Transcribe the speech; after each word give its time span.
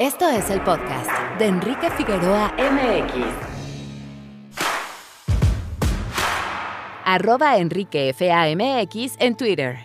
Esto 0.00 0.30
es 0.30 0.48
el 0.48 0.62
podcast 0.62 1.10
de 1.38 1.44
Enrique 1.44 1.90
Figueroa 1.90 2.54
MX. 2.56 3.22
Arroba 7.04 7.58
Enrique 7.58 8.14
FAMX 8.14 9.16
en 9.20 9.36
Twitter. 9.36 9.76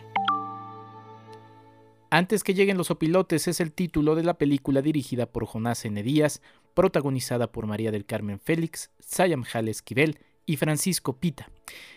Antes 2.09 2.45
que 2.45 2.53
lleguen 2.53 2.77
los 2.77 2.91
opilotes 2.91 3.49
es 3.49 3.59
el 3.59 3.73
título 3.73 4.15
de 4.15 4.23
la 4.23 4.37
película 4.37 4.81
dirigida 4.81 5.25
por 5.25 5.45
Jonás 5.45 5.83
N. 5.83 6.01
Díaz, 6.01 6.41
protagonizada 6.73 7.51
por 7.51 7.67
María 7.67 7.91
del 7.91 8.05
Carmen 8.05 8.39
Félix, 8.39 8.91
Sayam 8.99 9.43
Jal 9.43 9.67
Esquivel 9.67 10.19
y 10.45 10.55
Francisco 10.55 11.19
Pita. 11.19 11.49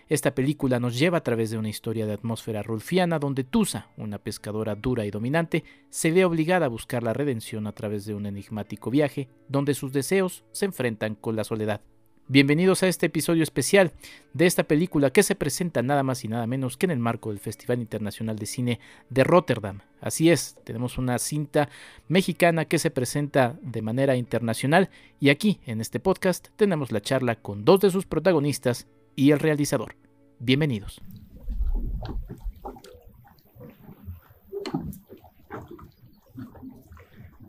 Esta 0.08 0.34
película 0.34 0.80
nos 0.80 0.98
lleva 0.98 1.18
a 1.18 1.22
través 1.22 1.50
de 1.50 1.58
una 1.58 1.68
historia 1.68 2.06
de 2.06 2.14
atmósfera 2.14 2.62
rulfiana 2.62 3.18
donde 3.18 3.44
Tusa, 3.44 3.88
una 3.98 4.18
pescadora 4.18 4.74
dura 4.74 5.04
y 5.04 5.10
dominante, 5.10 5.64
se 5.90 6.10
ve 6.10 6.24
obligada 6.24 6.66
a 6.66 6.70
buscar 6.70 7.02
la 7.02 7.12
redención 7.12 7.66
a 7.66 7.72
través 7.72 8.06
de 8.06 8.14
un 8.14 8.24
enigmático 8.24 8.90
viaje 8.90 9.28
donde 9.48 9.74
sus 9.74 9.92
deseos 9.92 10.44
se 10.50 10.64
enfrentan 10.64 11.14
con 11.14 11.36
la 11.36 11.44
soledad. 11.44 11.82
Bienvenidos 12.30 12.82
a 12.82 12.88
este 12.88 13.06
episodio 13.06 13.42
especial 13.42 13.92
de 14.34 14.44
esta 14.44 14.64
película 14.64 15.10
que 15.10 15.22
se 15.22 15.34
presenta 15.34 15.82
nada 15.82 16.02
más 16.02 16.24
y 16.24 16.28
nada 16.28 16.46
menos 16.46 16.76
que 16.76 16.84
en 16.84 16.90
el 16.90 16.98
marco 16.98 17.30
del 17.30 17.38
Festival 17.38 17.80
Internacional 17.80 18.38
de 18.38 18.44
Cine 18.44 18.80
de 19.08 19.24
Rotterdam. 19.24 19.80
Así 20.02 20.30
es, 20.30 20.56
tenemos 20.62 20.98
una 20.98 21.18
cinta 21.18 21.70
mexicana 22.06 22.66
que 22.66 22.78
se 22.78 22.90
presenta 22.90 23.58
de 23.62 23.80
manera 23.80 24.14
internacional 24.14 24.90
y 25.20 25.30
aquí 25.30 25.60
en 25.64 25.80
este 25.80 26.00
podcast 26.00 26.48
tenemos 26.56 26.92
la 26.92 27.00
charla 27.00 27.36
con 27.36 27.64
dos 27.64 27.80
de 27.80 27.90
sus 27.90 28.04
protagonistas 28.04 28.86
y 29.18 29.32
el 29.32 29.40
realizador. 29.40 29.96
Bienvenidos. 30.38 31.00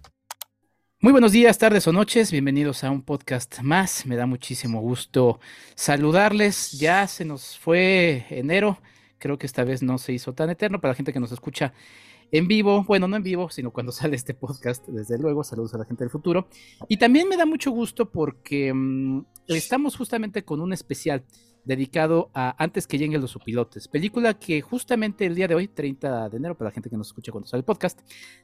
Muy 1.04 1.12
buenos 1.12 1.32
días, 1.32 1.58
tardes 1.58 1.86
o 1.86 1.92
noches, 1.92 2.32
bienvenidos 2.32 2.82
a 2.82 2.90
un 2.90 3.02
podcast 3.02 3.60
más. 3.60 4.06
Me 4.06 4.16
da 4.16 4.24
muchísimo 4.24 4.80
gusto 4.80 5.38
saludarles. 5.74 6.72
Ya 6.72 7.06
se 7.08 7.26
nos 7.26 7.58
fue 7.58 8.24
enero, 8.30 8.78
creo 9.18 9.36
que 9.36 9.44
esta 9.44 9.64
vez 9.64 9.82
no 9.82 9.98
se 9.98 10.14
hizo 10.14 10.32
tan 10.32 10.48
eterno 10.48 10.80
para 10.80 10.92
la 10.92 10.96
gente 10.96 11.12
que 11.12 11.20
nos 11.20 11.30
escucha 11.30 11.74
en 12.32 12.48
vivo, 12.48 12.84
bueno, 12.84 13.06
no 13.06 13.16
en 13.16 13.22
vivo, 13.22 13.50
sino 13.50 13.70
cuando 13.70 13.92
sale 13.92 14.16
este 14.16 14.32
podcast, 14.32 14.88
desde 14.88 15.18
luego, 15.18 15.44
saludos 15.44 15.74
a 15.74 15.78
la 15.78 15.84
gente 15.84 16.04
del 16.04 16.10
futuro. 16.10 16.48
Y 16.88 16.96
también 16.96 17.28
me 17.28 17.36
da 17.36 17.44
mucho 17.44 17.70
gusto 17.70 18.10
porque 18.10 18.72
mm, 18.72 19.26
estamos 19.48 19.98
justamente 19.98 20.42
con 20.42 20.62
un 20.62 20.72
especial 20.72 21.22
dedicado 21.66 22.30
a 22.32 22.54
Antes 22.62 22.86
que 22.86 22.96
lleguen 22.96 23.20
los 23.20 23.32
supilotes, 23.32 23.88
película 23.88 24.38
que 24.38 24.62
justamente 24.62 25.26
el 25.26 25.34
día 25.34 25.48
de 25.48 25.54
hoy, 25.54 25.68
30 25.68 26.30
de 26.30 26.36
enero, 26.38 26.56
para 26.56 26.70
la 26.70 26.74
gente 26.74 26.88
que 26.88 26.96
nos 26.96 27.08
escucha 27.08 27.30
cuando 27.30 27.46
sale 27.46 27.60
el 27.60 27.64
podcast, 27.66 28.00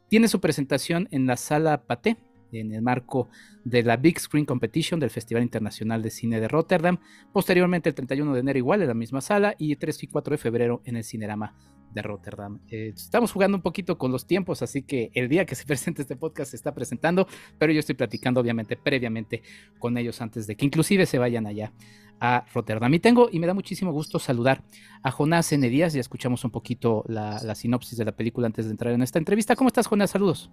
tiene 0.09 0.29
su 0.29 0.41
presentación 0.41 1.09
en 1.11 1.27
la 1.27 1.39
sala 1.39 1.85
Paté, 1.85 2.19
en 2.53 2.73
el 2.73 2.83
marco 2.83 3.29
de 3.65 3.83
la 3.83 3.97
Big 3.97 4.19
Screen 4.19 4.47
Competition 4.47 5.01
del 5.01 5.11
Festival 5.11 5.43
Internacional 5.43 6.03
de 6.03 6.11
Cine 6.11 6.41
de 6.41 6.49
Rotterdam. 6.49 6.99
Posteriormente, 7.33 7.89
el 7.89 7.95
31 7.95 8.35
de 8.35 8.41
enero, 8.41 8.59
igual 8.59 8.83
en 8.83 8.89
la 8.89 8.95
misma 8.95 9.21
sala, 9.21 9.55
y 9.59 9.77
3 9.77 10.03
y 10.05 10.07
4 10.07 10.33
de 10.33 10.39
febrero 10.39 10.83
en 10.85 10.97
el 10.97 11.05
Cinerama 11.05 11.55
de 11.93 12.03
Rotterdam. 12.03 12.61
Eh, 12.69 12.93
estamos 12.95 13.33
jugando 13.33 13.57
un 13.57 13.63
poquito 13.63 13.99
con 13.99 14.13
los 14.13 14.27
tiempos, 14.27 14.63
así 14.63 14.83
que 14.83 15.11
el 15.15 15.29
día 15.29 15.45
que 15.45 15.55
se 15.55 15.65
presente 15.67 16.03
este 16.03 16.17
podcast 16.17 16.51
se 16.51 16.57
está 16.57 16.75
presentando, 16.75 17.27
pero 17.59 17.73
yo 17.73 17.81
estoy 17.81 17.95
platicando 17.95 18.41
obviamente 18.41 18.77
previamente 18.77 19.43
con 19.79 19.99
ellos 19.99 20.21
antes 20.21 20.47
de 20.47 20.57
que 20.57 20.65
inclusive 20.65 21.07
se 21.07 21.19
vayan 21.19 21.47
allá 21.47 21.73
a 22.21 22.45
Rotterdam. 22.53 22.93
Y 22.95 23.01
tengo, 23.01 23.29
y 23.33 23.41
me 23.41 23.47
da 23.47 23.55
muchísimo 23.55 23.93
gusto 23.93 24.19
saludar 24.19 24.63
a 25.03 25.11
Jonás 25.11 25.53
N. 25.53 25.69
Díaz, 25.69 25.95
ya 25.95 26.01
escuchamos 26.01 26.45
un 26.45 26.51
poquito 26.51 27.05
la, 27.09 27.43
la 27.43 27.55
sinopsis 27.55 27.97
de 27.97 28.05
la 28.05 28.13
película 28.13 28.47
antes 28.47 28.67
de 28.67 28.73
entrar 28.73 28.93
en 28.93 29.03
esta 29.03 29.19
entrevista. 29.19 29.57
¿Cómo 29.57 29.69
estás, 29.69 29.87
Jonás? 29.87 30.11
Saludos. 30.11 30.51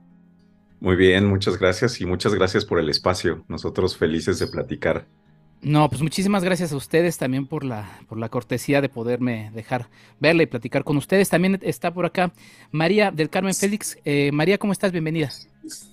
Muy 0.80 0.96
bien, 0.96 1.26
muchas 1.26 1.58
gracias 1.58 2.00
y 2.02 2.06
muchas 2.06 2.34
gracias 2.36 2.66
por 2.66 2.80
el 2.80 2.90
espacio. 2.90 3.44
Nosotros 3.48 3.98
felices 3.98 4.40
de 4.40 4.48
platicar. 4.48 5.08
No, 5.62 5.90
pues 5.90 6.04
muchísimas 6.04 6.44
gracias 6.44 6.72
a 6.72 6.76
ustedes 6.76 7.18
también 7.18 7.48
por 7.48 7.64
la, 7.64 8.00
por 8.08 8.20
la 8.20 8.30
cortesía 8.30 8.80
de 8.80 8.90
poderme 8.90 9.50
dejar 9.56 9.88
verla 10.20 10.44
y 10.44 10.46
platicar 10.46 10.84
con 10.84 10.98
ustedes. 10.98 11.30
También 11.30 11.58
está 11.64 11.92
por 11.92 12.06
acá 12.06 12.32
María 12.70 13.10
del 13.10 13.30
Carmen 13.30 13.56
Félix. 13.56 13.98
Eh, 14.06 14.32
María, 14.32 14.60
¿cómo 14.60 14.72
estás? 14.72 14.92
Bienvenida. 14.92 15.30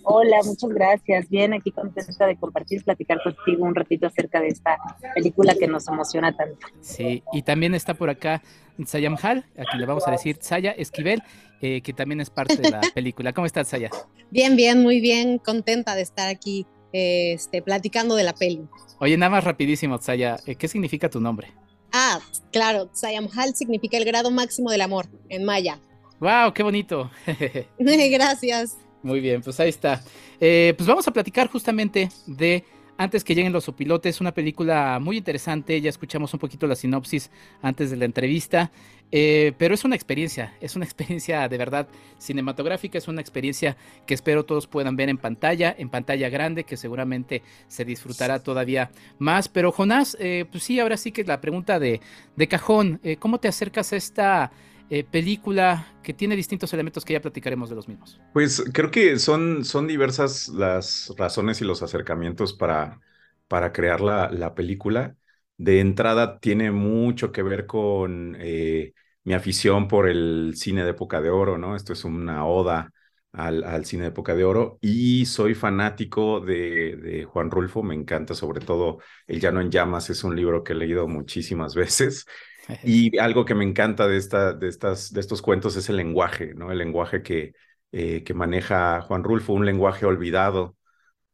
Hola, 0.02 0.36
muchas 0.44 0.70
gracias. 0.70 1.28
Bien, 1.30 1.54
aquí 1.54 1.70
contenta 1.70 2.26
de 2.26 2.36
compartir, 2.36 2.84
platicar 2.84 3.22
contigo 3.22 3.64
un 3.64 3.74
ratito 3.74 4.06
acerca 4.06 4.40
de 4.40 4.48
esta 4.48 4.76
película 5.14 5.54
que 5.54 5.66
nos 5.66 5.88
emociona 5.88 6.36
tanto. 6.36 6.66
Sí, 6.80 7.22
y 7.32 7.42
también 7.42 7.74
está 7.74 7.94
por 7.94 8.10
acá 8.10 8.42
Sayam 8.84 9.16
Hal, 9.20 9.46
a 9.58 9.64
quien 9.64 9.80
le 9.80 9.86
vamos 9.86 10.06
a 10.06 10.10
decir 10.10 10.36
Saya 10.40 10.72
Esquivel, 10.72 11.22
eh, 11.60 11.80
que 11.82 11.92
también 11.92 12.20
es 12.20 12.30
parte 12.30 12.56
de 12.56 12.70
la 12.70 12.80
película. 12.94 13.32
¿Cómo 13.32 13.46
estás, 13.46 13.68
Saya? 13.68 13.90
Bien, 14.30 14.56
bien, 14.56 14.82
muy 14.82 15.00
bien, 15.00 15.38
contenta 15.38 15.94
de 15.94 16.02
estar 16.02 16.28
aquí 16.28 16.66
este, 16.92 17.62
platicando 17.62 18.14
de 18.16 18.24
la 18.24 18.34
peli. 18.34 18.62
Oye, 19.00 19.16
nada 19.16 19.30
más 19.30 19.44
rapidísimo, 19.44 19.98
Saya, 19.98 20.38
eh, 20.46 20.54
¿qué 20.54 20.68
significa 20.68 21.10
tu 21.10 21.20
nombre? 21.20 21.52
Ah, 21.92 22.20
claro, 22.52 22.90
Sayamhal 22.92 23.54
significa 23.54 23.96
el 23.96 24.04
grado 24.04 24.30
máximo 24.30 24.70
del 24.70 24.80
amor 24.80 25.06
en 25.28 25.44
maya. 25.44 25.78
¡Wow! 26.20 26.52
¡Qué 26.54 26.62
bonito! 26.62 27.10
Gracias. 27.78 28.76
Muy 29.02 29.20
bien, 29.20 29.42
pues 29.42 29.60
ahí 29.60 29.68
está. 29.68 30.02
Eh, 30.40 30.74
pues 30.76 30.88
vamos 30.88 31.06
a 31.06 31.12
platicar 31.12 31.48
justamente 31.48 32.08
de 32.26 32.64
antes 32.96 33.24
que 33.24 33.34
lleguen 33.34 33.52
los 33.52 33.68
opilotes, 33.68 34.20
una 34.20 34.32
película 34.32 34.98
muy 35.00 35.16
interesante, 35.16 35.80
ya 35.80 35.90
escuchamos 35.90 36.32
un 36.32 36.40
poquito 36.40 36.66
la 36.66 36.76
sinopsis 36.76 37.30
antes 37.60 37.90
de 37.90 37.96
la 37.96 38.04
entrevista, 38.04 38.70
eh, 39.10 39.52
pero 39.58 39.74
es 39.74 39.84
una 39.84 39.96
experiencia, 39.96 40.54
es 40.60 40.76
una 40.76 40.84
experiencia 40.84 41.48
de 41.48 41.58
verdad 41.58 41.88
cinematográfica, 42.18 42.98
es 42.98 43.08
una 43.08 43.20
experiencia 43.20 43.76
que 44.06 44.14
espero 44.14 44.44
todos 44.44 44.66
puedan 44.66 44.96
ver 44.96 45.08
en 45.08 45.18
pantalla, 45.18 45.74
en 45.76 45.88
pantalla 45.88 46.28
grande, 46.28 46.64
que 46.64 46.76
seguramente 46.76 47.42
se 47.66 47.84
disfrutará 47.84 48.42
todavía 48.42 48.90
más. 49.18 49.48
Pero 49.48 49.72
Jonás, 49.72 50.16
eh, 50.20 50.44
pues 50.50 50.64
sí, 50.64 50.78
ahora 50.78 50.96
sí 50.96 51.12
que 51.12 51.24
la 51.24 51.40
pregunta 51.40 51.78
de, 51.78 52.00
de 52.36 52.48
cajón, 52.48 53.00
eh, 53.02 53.16
¿cómo 53.16 53.38
te 53.38 53.48
acercas 53.48 53.92
a 53.92 53.96
esta 53.96 54.52
eh, 54.90 55.04
película 55.04 55.86
que 56.02 56.14
tiene 56.14 56.36
distintos 56.36 56.72
elementos 56.72 57.04
que 57.04 57.14
ya 57.14 57.20
platicaremos 57.20 57.68
de 57.70 57.76
los 57.76 57.88
mismos? 57.88 58.20
Pues 58.32 58.64
creo 58.72 58.90
que 58.90 59.18
son, 59.18 59.64
son 59.64 59.86
diversas 59.86 60.48
las 60.48 61.12
razones 61.16 61.60
y 61.60 61.64
los 61.64 61.82
acercamientos 61.82 62.52
para, 62.52 63.00
para 63.48 63.72
crear 63.72 64.00
la, 64.00 64.30
la 64.30 64.54
película. 64.54 65.16
De 65.56 65.80
entrada 65.80 66.40
tiene 66.40 66.70
mucho 66.72 67.30
que 67.32 67.42
ver 67.42 67.66
con 67.66 68.36
eh, 68.40 68.92
mi 69.22 69.34
afición 69.34 69.86
por 69.88 70.08
el 70.08 70.54
cine 70.56 70.84
de 70.84 70.90
época 70.90 71.20
de 71.20 71.30
oro, 71.30 71.58
¿no? 71.58 71.76
Esto 71.76 71.92
es 71.92 72.04
una 72.04 72.44
oda 72.46 72.92
al, 73.32 73.64
al 73.64 73.84
cine 73.84 74.02
de 74.04 74.08
época 74.10 74.34
de 74.34 74.44
oro 74.44 74.78
y 74.80 75.26
soy 75.26 75.54
fanático 75.54 76.40
de, 76.40 76.96
de, 76.96 77.24
Juan 77.24 77.50
Rulfo, 77.50 77.82
me 77.82 77.94
encanta 77.94 78.34
sobre 78.34 78.60
todo 78.60 78.98
El 79.26 79.40
Llano 79.40 79.60
en 79.60 79.70
Llamas, 79.70 80.10
es 80.10 80.24
un 80.24 80.36
libro 80.36 80.62
que 80.64 80.72
he 80.72 80.76
leído 80.76 81.08
muchísimas 81.08 81.74
veces 81.76 82.26
y 82.84 83.16
algo 83.18 83.44
que 83.44 83.54
me 83.54 83.64
encanta 83.64 84.06
de, 84.06 84.16
esta, 84.16 84.52
de, 84.52 84.68
estas, 84.68 85.12
de 85.12 85.20
estos 85.20 85.42
cuentos 85.42 85.76
es 85.76 85.88
el 85.88 85.96
lenguaje, 85.96 86.54
¿no? 86.54 86.70
El 86.72 86.78
lenguaje 86.78 87.22
que, 87.22 87.52
eh, 87.92 88.22
que 88.24 88.34
maneja 88.34 89.00
Juan 89.02 89.24
Rulfo, 89.24 89.52
un 89.52 89.66
lenguaje 89.66 90.06
olvidado 90.06 90.76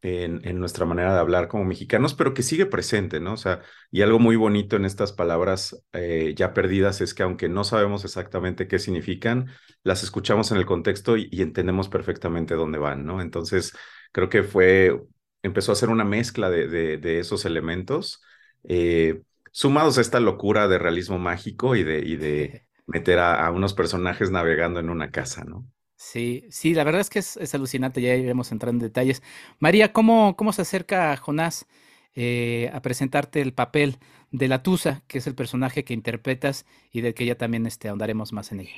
en, 0.03 0.41
en, 0.47 0.59
nuestra 0.59 0.87
manera 0.87 1.13
de 1.13 1.21
hablar 1.21 1.49
como 1.49 1.65
mexicanos, 1.65 2.15
pero 2.15 2.33
que 2.33 2.43
sigue 2.43 2.67
presente, 2.67 3.21
¿no? 3.21 3.35
O 3.35 3.37
sea, 3.37 3.61
y 3.91 4.03
algo 4.03 4.19
muy 4.19 4.37
bonito 4.37 4.77
en 4.77 4.85
estas 4.85 5.13
palabras 5.13 5.85
eh, 5.93 6.35
ya 6.37 6.55
perdidas 6.55 7.01
es 7.01 7.13
que 7.15 7.23
aunque 7.23 7.49
no 7.49 7.65
sabemos 7.65 8.05
exactamente 8.05 8.67
qué 8.67 8.79
significan, 8.79 9.51
las 9.83 10.03
escuchamos 10.03 10.51
en 10.53 10.59
el 10.59 10.67
contexto 10.67 11.17
y, 11.17 11.29
entendemos 11.33 11.89
perfectamente 11.89 12.55
dónde 12.55 12.79
van, 12.79 13.05
¿no? 13.05 13.21
Entonces, 13.21 13.77
creo 14.13 14.29
que 14.29 14.43
fue, 14.43 14.99
empezó 15.43 15.73
a 15.73 15.77
ser 15.77 15.91
una 15.91 16.05
mezcla 16.05 16.51
de, 16.51 16.67
de, 16.69 16.97
de 16.99 17.19
esos 17.21 17.45
elementos. 17.45 18.23
Eh, 18.65 19.23
sumados 19.51 19.99
a 19.99 20.01
esta 20.01 20.21
locura 20.21 20.69
de 20.69 20.79
realismo 20.79 21.19
mágico 21.19 21.77
y 21.77 21.83
de, 21.83 21.99
y 22.01 22.17
de 22.17 22.67
meter 22.87 23.19
a, 23.19 23.51
unos 23.51 23.75
personajes 23.75 24.31
navegando 24.31 24.81
en 24.81 24.91
una 24.91 25.11
casa, 25.11 25.45
¿no? 25.45 25.67
Sí, 25.97 26.47
sí, 26.49 26.73
la 26.73 26.83
verdad 26.83 27.03
es 27.03 27.11
que 27.11 27.19
es, 27.19 27.55
alucinante, 27.55 28.01
ya 28.01 28.15
iremos 28.15 28.53
entrando 28.53 28.83
en 28.83 28.89
detalles. 28.89 29.23
María, 29.59 29.93
¿cómo, 29.93 30.35
cómo 30.35 30.53
se 30.55 30.63
acerca 30.63 31.15
Jonás 31.19 31.67
eh, 32.15 32.71
a 32.73 32.81
presentarte 32.81 33.43
el 33.43 33.53
papel 33.53 33.99
de 34.31 34.49
la 34.49 34.63
Tusa, 34.63 35.03
que 35.07 35.19
es 35.19 35.27
el 35.27 35.35
personaje 35.35 35.85
que 35.85 35.93
interpretas 35.93 36.65
y 36.91 37.03
del 37.03 37.13
que 37.13 37.27
ya 37.27 37.35
también 37.35 37.67
este, 37.67 37.89
ahondaremos 37.89 38.33
más 38.33 38.51
en 38.51 38.61
ella? 38.61 38.73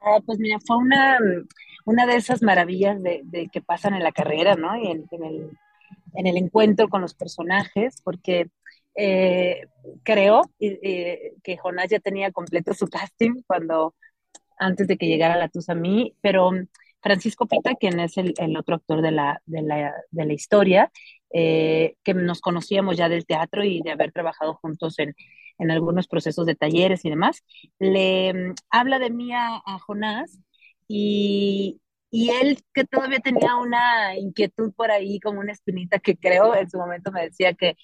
Ah, 0.00 0.18
pues 0.26 0.40
mira, 0.40 0.58
fue 0.66 0.76
una, 0.76 1.18
una 1.84 2.04
de 2.04 2.16
esas 2.16 2.42
maravillas 2.42 3.00
de, 3.02 3.48
que 3.52 3.62
pasan 3.62 3.94
en 3.94 4.02
la 4.02 4.12
carrera, 4.12 4.56
¿no? 4.56 4.76
Y 4.76 4.90
en, 4.90 5.06
el, 5.24 5.50
en 6.14 6.26
el 6.26 6.36
encuentro 6.36 6.88
con 6.88 7.00
los 7.00 7.14
personajes, 7.14 8.02
porque 8.02 8.50
eh, 8.96 9.66
creo 10.02 10.42
que 10.58 11.56
Jonás 11.58 11.88
ya 11.90 12.00
tenía 12.00 12.32
completo 12.32 12.74
su 12.74 12.86
casting 12.88 13.42
cuando, 13.46 13.94
antes 14.58 14.88
de 14.88 14.96
que 14.96 15.06
llegara 15.06 15.36
la 15.36 15.48
Tusa 15.48 15.72
a 15.72 15.76
mí, 15.76 16.14
pero 16.20 16.50
Francisco 17.00 17.46
Pita, 17.46 17.74
quien 17.74 18.00
es 18.00 18.16
el, 18.16 18.56
otro 18.56 18.76
actor 18.76 19.02
de 19.02 19.12
la, 19.12 19.40
de 19.46 19.62
la, 19.62 19.94
de 20.10 20.26
la 20.26 20.32
historia, 20.32 20.90
eh, 21.32 21.96
que 22.02 22.14
nos 22.14 22.40
conocíamos 22.40 22.96
ya 22.96 23.08
del 23.08 23.26
teatro 23.26 23.64
y 23.64 23.80
de 23.82 23.92
haber 23.92 24.12
trabajado 24.12 24.54
juntos 24.54 24.98
en, 24.98 25.14
en 25.58 25.70
algunos 25.70 26.08
procesos 26.08 26.46
de 26.46 26.54
talleres 26.54 27.04
y 27.04 27.10
demás, 27.10 27.44
le 27.78 28.32
mm, 28.32 28.54
habla 28.70 28.98
de 28.98 29.10
mí 29.10 29.32
a, 29.32 29.60
Jonás 29.86 30.38
y, 30.88 31.80
y, 32.10 32.30
él 32.30 32.58
que 32.74 32.84
todavía 32.84 33.18
tenía 33.18 33.56
una 33.56 34.16
inquietud 34.16 34.72
por 34.74 34.90
ahí, 34.90 35.20
como 35.20 35.40
una 35.40 35.52
espinita 35.52 35.98
que 35.98 36.16
creo 36.16 36.54
en 36.54 36.70
su 36.70 36.78
momento 36.78 37.12
me 37.12 37.22
decía 37.22 37.54
que, 37.54 37.76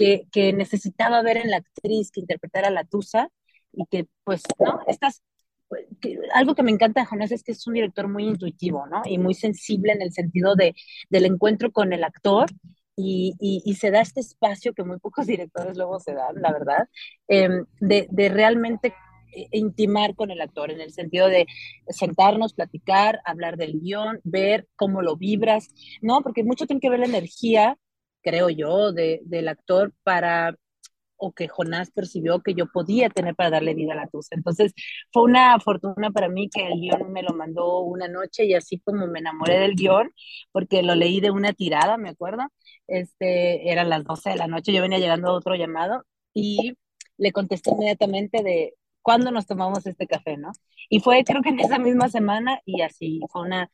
que, 0.00 0.26
que 0.32 0.54
necesitaba 0.54 1.20
ver 1.20 1.36
en 1.36 1.50
la 1.50 1.58
actriz 1.58 2.10
que 2.10 2.20
interpretara 2.20 2.70
la 2.70 2.84
Tusa 2.84 3.28
y 3.70 3.84
que 3.84 4.06
pues, 4.24 4.42
¿no? 4.58 4.80
Estas 4.86 5.22
pues, 5.68 5.84
algo 6.32 6.54
que 6.54 6.62
me 6.62 6.70
encanta 6.70 7.02
de 7.02 7.06
Jonás 7.06 7.32
es 7.32 7.42
que 7.42 7.52
es 7.52 7.66
un 7.66 7.74
director 7.74 8.08
muy 8.08 8.24
intuitivo, 8.24 8.86
¿no? 8.86 9.02
Y 9.04 9.18
muy 9.18 9.34
sensible 9.34 9.92
en 9.92 10.00
el 10.00 10.12
sentido 10.12 10.54
de, 10.56 10.74
del 11.10 11.26
encuentro 11.26 11.70
con 11.70 11.92
el 11.92 12.02
actor 12.02 12.48
y, 12.96 13.74
se 13.78 13.90
da 13.90 14.00
este 14.00 14.20
espacio 14.20 14.72
que 14.72 14.84
muy 14.84 14.98
pocos 14.98 15.26
directores 15.26 15.76
luego 15.76 16.00
se 16.00 16.14
dan, 16.14 16.40
la 16.40 16.50
verdad, 16.50 16.88
em, 17.28 17.66
de, 17.80 18.08
de, 18.10 18.28
realmente 18.30 18.94
eh, 19.36 19.48
intimar 19.52 20.14
con 20.14 20.30
el 20.30 20.40
actor, 20.40 20.70
en 20.70 20.80
el 20.80 20.92
sentido 20.92 21.28
de 21.28 21.46
sentarnos, 21.88 22.54
platicar, 22.54 23.20
hablar 23.26 23.58
del 23.58 23.80
guion, 23.80 24.20
ver 24.24 24.66
cómo 24.76 25.02
lo 25.02 25.16
vibras, 25.16 25.68
¿no? 26.00 26.22
Porque 26.22 26.42
mucho 26.42 26.66
tiene 26.66 26.80
que 26.80 26.90
ver 26.90 27.00
la 27.00 27.06
energía, 27.06 27.76
creo 28.22 28.48
yo, 28.50 28.92
de, 28.92 29.20
del 29.24 29.48
actor 29.48 29.92
para 30.02 30.56
o 31.20 31.32
que 31.32 31.48
Jonás 31.48 31.90
percibió 31.90 32.40
que 32.42 32.54
yo 32.54 32.66
podía 32.66 33.10
tener 33.10 33.34
para 33.36 33.50
darle 33.50 33.74
vida 33.74 33.92
a 33.92 33.96
la 33.96 34.08
tusa. 34.08 34.34
Entonces 34.34 34.72
fue 35.12 35.22
una 35.24 35.58
fortuna 35.60 36.10
para 36.10 36.28
mí 36.28 36.48
que 36.48 36.66
el 36.66 36.80
guion 36.80 37.12
me 37.12 37.22
lo 37.22 37.34
mandó 37.34 37.80
una 37.80 38.08
noche 38.08 38.46
y 38.46 38.54
así 38.54 38.80
como 38.80 39.06
me 39.06 39.20
enamoré 39.20 39.58
del 39.58 39.74
guion, 39.74 40.10
porque 40.52 40.82
lo 40.82 40.94
leí 40.94 41.20
de 41.20 41.30
una 41.30 41.52
tirada, 41.52 41.96
me 41.98 42.10
acuerdo, 42.10 42.44
este, 42.86 43.70
eran 43.70 43.90
las 43.90 44.04
12 44.04 44.30
de 44.30 44.36
la 44.36 44.46
noche, 44.48 44.72
yo 44.72 44.82
venía 44.82 44.98
llegando 44.98 45.28
a 45.28 45.34
otro 45.34 45.54
llamado 45.54 46.04
y 46.34 46.74
le 47.18 47.32
contesté 47.32 47.70
inmediatamente 47.70 48.42
de 48.42 48.74
cuándo 49.02 49.30
nos 49.30 49.46
tomamos 49.46 49.86
este 49.86 50.06
café, 50.06 50.36
¿no? 50.36 50.52
Y 50.88 51.00
fue 51.00 51.22
creo 51.24 51.42
que 51.42 51.50
en 51.50 51.60
esa 51.60 51.78
misma 51.78 52.08
semana 52.08 52.60
y 52.64 52.82
así 52.82 53.20
fue 53.30 53.42
una, 53.42 53.70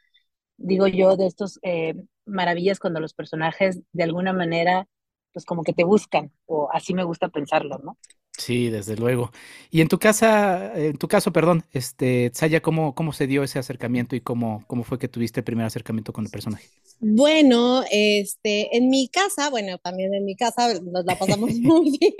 digo 0.56 0.87
yo, 0.88 1.16
de 1.16 1.26
estos 1.26 1.58
eh, 1.62 1.94
maravillas 2.26 2.78
cuando 2.78 3.00
los 3.00 3.14
personajes 3.14 3.81
de 3.93 4.05
alguna 4.05 4.32
manera 4.32 4.87
pues 5.32 5.44
como 5.44 5.64
que 5.64 5.75
te 5.75 5.84
buscan, 5.84 6.32
o 6.46 6.70
así 6.73 6.94
me 6.94 7.05
gusta 7.05 7.28
pensarlo, 7.28 7.78
¿no? 7.84 7.99
Sí, 8.38 8.70
desde 8.70 8.96
luego. 8.96 9.32
Y 9.70 9.81
en 9.81 9.88
tu 9.88 9.99
casa, 9.99 10.73
en 10.75 10.96
tu 10.99 11.08
caso, 11.08 11.32
perdón, 11.32 11.64
este, 11.73 12.31
Saya, 12.34 12.61
¿cómo, 12.61 12.94
cómo 12.94 13.12
se 13.12 13.26
dio 13.26 13.43
ese 13.43 13.58
acercamiento 13.58 14.14
y 14.14 14.20
cómo, 14.20 14.64
cómo 14.67 14.84
fue 14.84 14.99
que 14.99 15.08
tuviste 15.08 15.40
el 15.40 15.44
primer 15.44 15.67
acercamiento 15.67 16.12
con 16.12 16.25
el 16.25 16.31
personaje? 16.31 16.67
Bueno, 17.00 17.82
este, 17.90 18.76
en 18.76 18.88
mi 18.90 19.08
casa, 19.08 19.50
bueno, 19.50 19.79
también 19.79 20.14
en 20.14 20.25
mi 20.25 20.37
casa 20.37 20.72
nos 20.81 21.05
la 21.05 21.19
pasamos 21.19 21.50
muy 21.61 21.99
bien. 21.99 22.14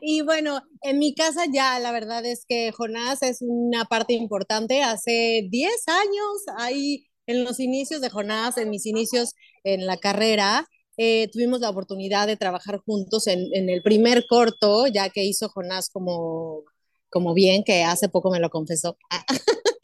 y 0.00 0.22
bueno, 0.22 0.60
en 0.82 0.98
mi 0.98 1.14
casa 1.14 1.44
ya 1.52 1.78
la 1.80 1.92
verdad 1.92 2.24
es 2.24 2.44
que 2.48 2.72
Jonás 2.72 3.22
es 3.22 3.38
una 3.40 3.84
parte 3.84 4.14
importante. 4.14 4.82
Hace 4.82 5.46
10 5.50 5.88
años, 5.88 6.44
ahí 6.58 7.06
en 7.26 7.44
los 7.44 7.60
inicios 7.60 8.00
de 8.00 8.10
Jonás, 8.10 8.58
en 8.58 8.70
mis 8.70 8.86
inicios 8.86 9.34
en 9.62 9.86
la 9.86 9.96
carrera, 9.96 10.66
eh, 10.96 11.28
tuvimos 11.32 11.60
la 11.60 11.70
oportunidad 11.70 12.26
de 12.26 12.36
trabajar 12.36 12.78
juntos 12.78 13.26
en, 13.26 13.68
el 13.68 13.82
primer 13.82 14.26
corto, 14.28 14.86
ya 14.86 15.10
que 15.10 15.24
hizo 15.24 15.48
Jonás 15.48 15.90
como, 15.90 16.62
como 17.10 17.34
bien, 17.34 17.64
que 17.64 17.82
hace 17.82 18.08
poco 18.08 18.30
me 18.30 18.40
lo 18.40 18.50
confesó. 18.50 18.96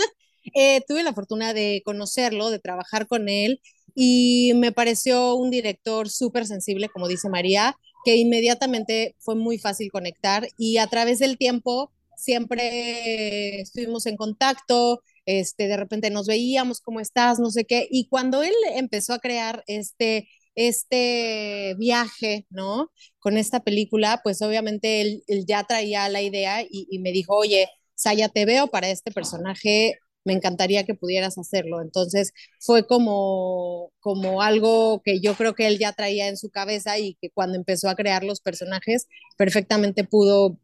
Eh, 0.55 0.81
tuve 0.89 1.05
la 1.05 1.15
fortuna 1.15 1.55
de 1.55 1.81
conocerlo, 1.85 2.51
de 2.51 2.59
trabajar 2.59 3.07
con 3.07 3.29
él 3.29 3.61
y 3.95 4.53
me 4.57 4.73
pareció 4.73 5.37
un 5.37 5.49
director 5.51 6.09
súper 6.11 6.45
sensible, 6.45 6.89
como 6.89 7.07
dice 7.07 7.29
María, 7.29 7.77
que 8.05 8.17
inmediatamente 8.17 9.15
fue 9.21 9.37
muy 9.37 9.59
fácil 9.59 9.93
conectar 9.93 10.49
y 10.59 10.79
a 10.79 10.89
través 10.89 11.21
del 11.21 11.39
tiempo 11.39 11.93
siempre 12.17 13.61
estuvimos 13.61 14.07
en 14.07 14.17
contacto, 14.17 15.03
este, 15.39 15.69
de 15.69 15.77
repente 15.77 16.11
nos 16.11 16.27
veíamos, 16.27 16.81
¿cómo 16.81 17.01
estás? 17.01 17.39
No 17.39 17.51
sé 17.51 17.65
qué. 17.65 17.87
Y 17.91 18.09
cuando 18.09 18.43
él 18.43 18.55
empezó 18.75 19.15
a 19.15 19.19
crear 19.19 19.63
este 19.67 20.29
este 20.55 21.75
viaje, 21.79 22.47
¿no? 22.51 22.91
Con 23.19 23.37
esta 23.37 23.61
película, 23.61 24.21
pues 24.23 24.43
obviamente 24.43 25.01
él, 25.01 25.25
ya 25.47 25.65
traía 25.65 26.09
la 26.09 26.23
idea 26.23 26.63
y, 26.69 26.99
me 27.01 27.13
dijo, 27.13 27.35
oye, 27.37 27.69
Saya, 27.95 28.29
te 28.29 28.45
veo 28.47 28.69
para 28.69 28.89
este 28.91 29.11
personaje, 29.13 29.99
me 30.25 30.33
encantaría 30.35 30.85
que 30.85 30.95
pudieras 30.95 31.39
hacerlo. 31.39 31.81
Entonces 31.83 32.33
fue 32.61 32.87
como, 32.87 33.93
como 34.01 34.43
algo 34.43 35.03
que 35.05 35.21
yo 35.21 35.35
creo 35.35 35.55
que 35.55 35.67
él 35.67 35.79
ya 35.79 35.93
traía 35.93 36.29
en 36.29 36.37
su 36.37 36.51
cabeza 36.51 36.99
y 36.99 37.15
que 37.21 37.31
cuando 37.31 37.57
empezó 37.57 37.89
a 37.89 37.95
crear 37.95 38.25
los 38.25 38.41
personajes, 38.41 39.07
perfectamente 39.37 40.05
pudo 40.05 40.59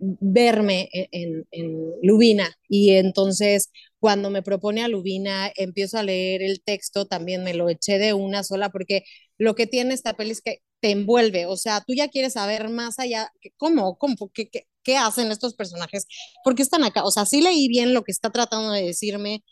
verme 0.00 0.88
en, 0.92 1.46
en, 1.50 1.92
Lubina. 2.02 2.48
Y 2.68 2.90
entonces, 2.90 3.70
cuando 3.98 4.30
me 4.30 4.42
propone 4.42 4.82
a 4.82 4.88
Lubina, 4.88 5.52
empiezo 5.56 5.98
a 5.98 6.02
leer 6.02 6.42
el 6.42 6.62
texto, 6.62 7.06
también 7.06 7.44
me 7.44 7.54
lo 7.54 7.68
eché 7.68 7.98
de 7.98 8.14
una 8.14 8.42
sola, 8.44 8.70
porque 8.70 9.04
lo 9.38 9.54
que 9.54 9.66
tiene 9.66 9.94
esta 9.94 10.14
peli 10.14 10.30
es 10.32 10.40
que 10.42 10.62
te 10.80 10.90
envuelve, 10.92 11.46
o 11.46 11.56
sea, 11.56 11.82
tú 11.86 11.94
ya 11.94 12.08
quieres 12.08 12.34
saber 12.34 12.68
más 12.70 12.98
allá, 12.98 13.30
¿cómo? 13.58 13.98
¿Cómo? 13.98 14.30
¿Qué, 14.32 14.48
qué, 14.48 14.66
qué 14.82 14.96
hacen 14.96 15.30
estos 15.30 15.54
personajes? 15.54 16.06
¿Por 16.44 16.54
qué 16.54 16.62
están 16.62 16.84
acá? 16.84 17.04
O 17.04 17.10
sea, 17.10 17.26
sí 17.26 17.42
leí 17.42 17.68
bien 17.68 17.92
lo 17.94 18.02
que 18.02 18.12
está 18.12 18.30
tratando 18.30 18.72
de 18.72 18.82
decirme, 18.82 19.44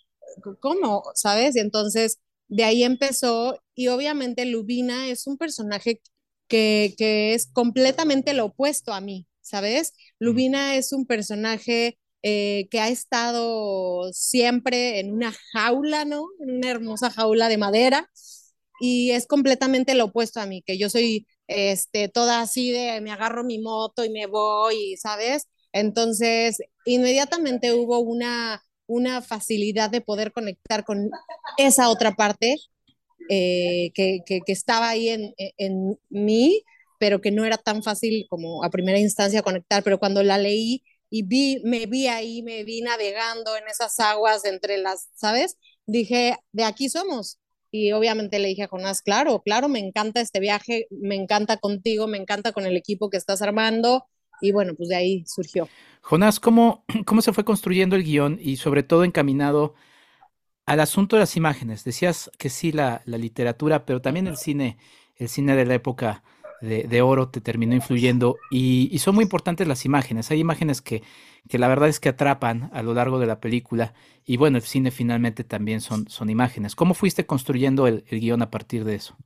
¿cómo? 0.61 1.05
¿Sabes? 1.15 1.57
Y 1.57 1.61
entonces, 1.61 2.19
de 2.49 2.65
ahí 2.65 2.83
empezó, 2.85 3.63
y 3.75 3.89
obviamente 3.89 4.47
Lubina 4.47 5.09
es 5.09 5.27
un 5.27 5.37
personaje 5.39 6.01
que, 6.49 6.95
que 6.99 7.35
es 7.35 7.47
completamente 7.53 8.33
lo 8.35 8.47
opuesto 8.47 8.93
a 8.93 9.01
mí, 9.01 9.28
¿sabes? 9.49 9.95
Lubina 10.19 10.77
es 10.77 10.93
un 10.93 11.07
personaje 11.07 11.99
eh, 12.23 12.69
que 12.71 12.81
ha 12.81 12.89
estado 12.89 14.13
siempre 14.13 14.99
en 15.01 15.13
una 15.13 15.33
jaula, 15.53 16.05
¿no? 16.05 16.27
En 16.41 16.57
una 16.57 16.71
hermosa 16.71 17.11
jaula 17.11 17.49
de 17.49 17.59
madera 17.59 18.11
y 18.81 19.13
es 19.13 19.27
completamente 19.27 19.95
lo 19.95 20.07
opuesto 20.07 20.41
a 20.41 20.47
mí, 20.47 20.63
que 20.63 20.79
yo 20.79 20.91
soy 20.91 21.27
este, 21.47 22.09
toda 22.09 22.41
así 22.41 22.71
de 22.73 23.01
me 23.01 23.13
agarro 23.13 23.45
mi 23.45 23.59
moto 23.59 24.05
y 24.05 24.11
me 24.11 24.27
voy, 24.27 24.97
¿sabes? 24.97 25.49
Entonces, 25.73 26.59
inmediatamente 26.87 27.73
hubo 27.73 28.01
una, 28.01 28.63
una 28.87 29.23
facilidad 29.23 29.91
de 29.91 30.01
poder 30.01 30.33
conectar 30.33 30.85
con 30.85 31.11
esa 31.57 31.89
otra 31.89 32.13
parte 32.13 32.57
eh, 33.29 33.91
que, 33.95 34.21
que, 34.27 34.43
estaba 34.47 34.89
ahí 34.89 35.09
en, 35.11 35.35
en 35.37 35.99
mí 36.09 36.63
pero 36.99 37.21
que 37.21 37.31
no 37.31 37.45
era 37.45 37.57
tan 37.57 37.83
fácil 37.83 38.27
como 38.29 38.65
a 38.65 38.71
primera 38.71 38.99
instancia 38.99 39.43
conectar, 39.43 39.83
pero 39.83 39.99
cuando 39.99 40.23
la 40.23 40.39
leí 40.39 40.83
y 41.11 41.23
vi, 41.23 41.61
me 41.65 41.87
vi 41.87 42.09
ahí, 42.09 42.43
me 42.43 42.65
vi 42.65 42.83
navegando 42.83 43.57
en 43.57 43.67
esas 43.69 43.99
aguas 44.01 44.45
entre 44.45 44.79
las, 44.79 45.09
¿sabes? 45.15 45.57
Dije, 45.87 46.37
de 46.53 46.65
aquí 46.65 46.89
somos. 46.89 47.39
Y 47.71 47.93
obviamente 47.93 48.39
le 48.39 48.49
dije 48.49 48.65
a 48.65 48.69
Jonás, 48.69 49.03
claro, 49.03 49.43
claro, 49.43 49.69
me 49.69 49.79
encanta 49.79 50.21
este 50.21 50.41
viaje, 50.41 50.87
me 50.91 51.15
encanta 51.15 51.59
contigo, 51.59 52.07
me 52.07 52.19
encanta 52.19 52.53
con 52.53 52.67
el 52.67 52.77
equipo 52.77 53.11
que 53.11 53.19
estás 53.19 53.43
armando. 53.43 54.07
Y 54.41 54.53
bueno, 54.53 54.75
pues 54.75 54.89
de 54.89 54.97
ahí 54.97 55.25
surgió. 55.27 55.69
Jonás, 56.01 56.41
¿cómo, 56.41 56.85
cómo 57.07 57.23
se 57.23 57.33
fue 57.33 57.45
construyendo 57.45 57.97
el 57.97 58.05
guion 58.05 58.39
y 58.41 58.57
sobre 58.57 58.83
todo 58.83 59.05
encaminado 59.05 59.75
al 60.67 60.81
asunto 60.81 61.17
de 61.17 61.21
las 61.21 61.37
imágenes? 61.37 61.85
Decías 61.85 62.31
que 62.39 62.49
sí, 62.49 62.73
la, 62.73 63.03
la 63.05 63.19
literatura, 63.19 63.85
pero 63.85 64.01
también 64.01 64.27
el 64.27 64.37
cine, 64.37 64.79
el 65.17 65.29
cine 65.29 65.55
de 65.55 65.67
la 65.67 65.75
época 65.75 66.23
de, 66.61 67.03
oro 67.03 67.29
te 67.29 67.41
terminó 67.41 67.75
influyendo 67.75 68.37
y, 68.51 68.99
son 68.99 69.15
muy 69.15 69.25
importantes 69.25 69.69
las 69.69 69.85
imágenes. 69.85 70.31
Hay 70.31 70.41
imágenes 70.41 70.83
que, 70.83 71.03
que, 71.49 71.59
la 71.59 71.69
verdad 71.69 71.89
es 71.89 72.01
que 72.01 72.09
atrapan 72.09 72.71
a 72.73 72.83
lo 72.83 72.95
largo 72.95 73.19
de 73.19 73.27
la 73.27 73.41
película 73.41 73.95
y 74.25 74.37
bueno, 74.37 74.57
el 74.57 74.63
cine 74.63 74.91
finalmente 74.91 75.45
también 75.45 75.81
son, 75.81 76.09
son 76.09 76.31
imágenes. 76.31 76.75
¿Cómo 76.75 76.95
fuiste 76.95 77.27
construyendo 77.27 77.87
el, 77.87 78.05
guion 78.11 78.43
a 78.43 78.51
partir 78.51 78.85
de 78.85 78.97
eso? 78.97 79.17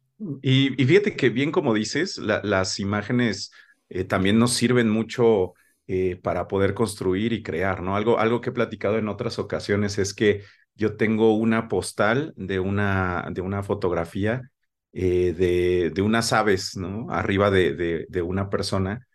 Y, 0.42 0.70
fíjate 0.70 1.16
que 1.16 1.30
bien 1.30 1.50
como 1.50 1.74
dices, 1.74 2.18
las 2.18 2.78
imágenes 2.78 3.50
eh, 3.88 4.04
también 4.04 4.38
nos 4.38 4.52
sirven 4.52 4.88
mucho 4.88 5.54
eh, 5.88 6.16
para 6.22 6.46
poder 6.46 6.74
construir 6.74 7.32
y 7.32 7.42
crear, 7.42 7.82
¿no? 7.82 7.96
Algo, 7.96 8.18
algo 8.18 8.40
que 8.40 8.50
he 8.50 8.52
platicado 8.52 8.98
en 8.98 9.08
otras 9.08 9.38
ocasiones 9.38 9.98
es 9.98 10.14
que 10.14 10.42
yo 10.74 10.96
tengo 10.96 11.34
una 11.34 11.68
postal 11.68 12.32
de 12.36 12.60
una, 12.60 13.28
de 13.32 13.40
una 13.40 13.62
fotografía 13.62 14.51
eh, 14.92 15.34
de, 15.36 15.90
de 15.94 16.02
unas 16.02 16.32
aves, 16.32 16.76
¿no? 16.76 17.10
Arriba 17.10 17.50
de, 17.50 17.74
de, 17.74 18.06
de 18.08 18.22
una 18.22 18.50
persona 18.50 19.06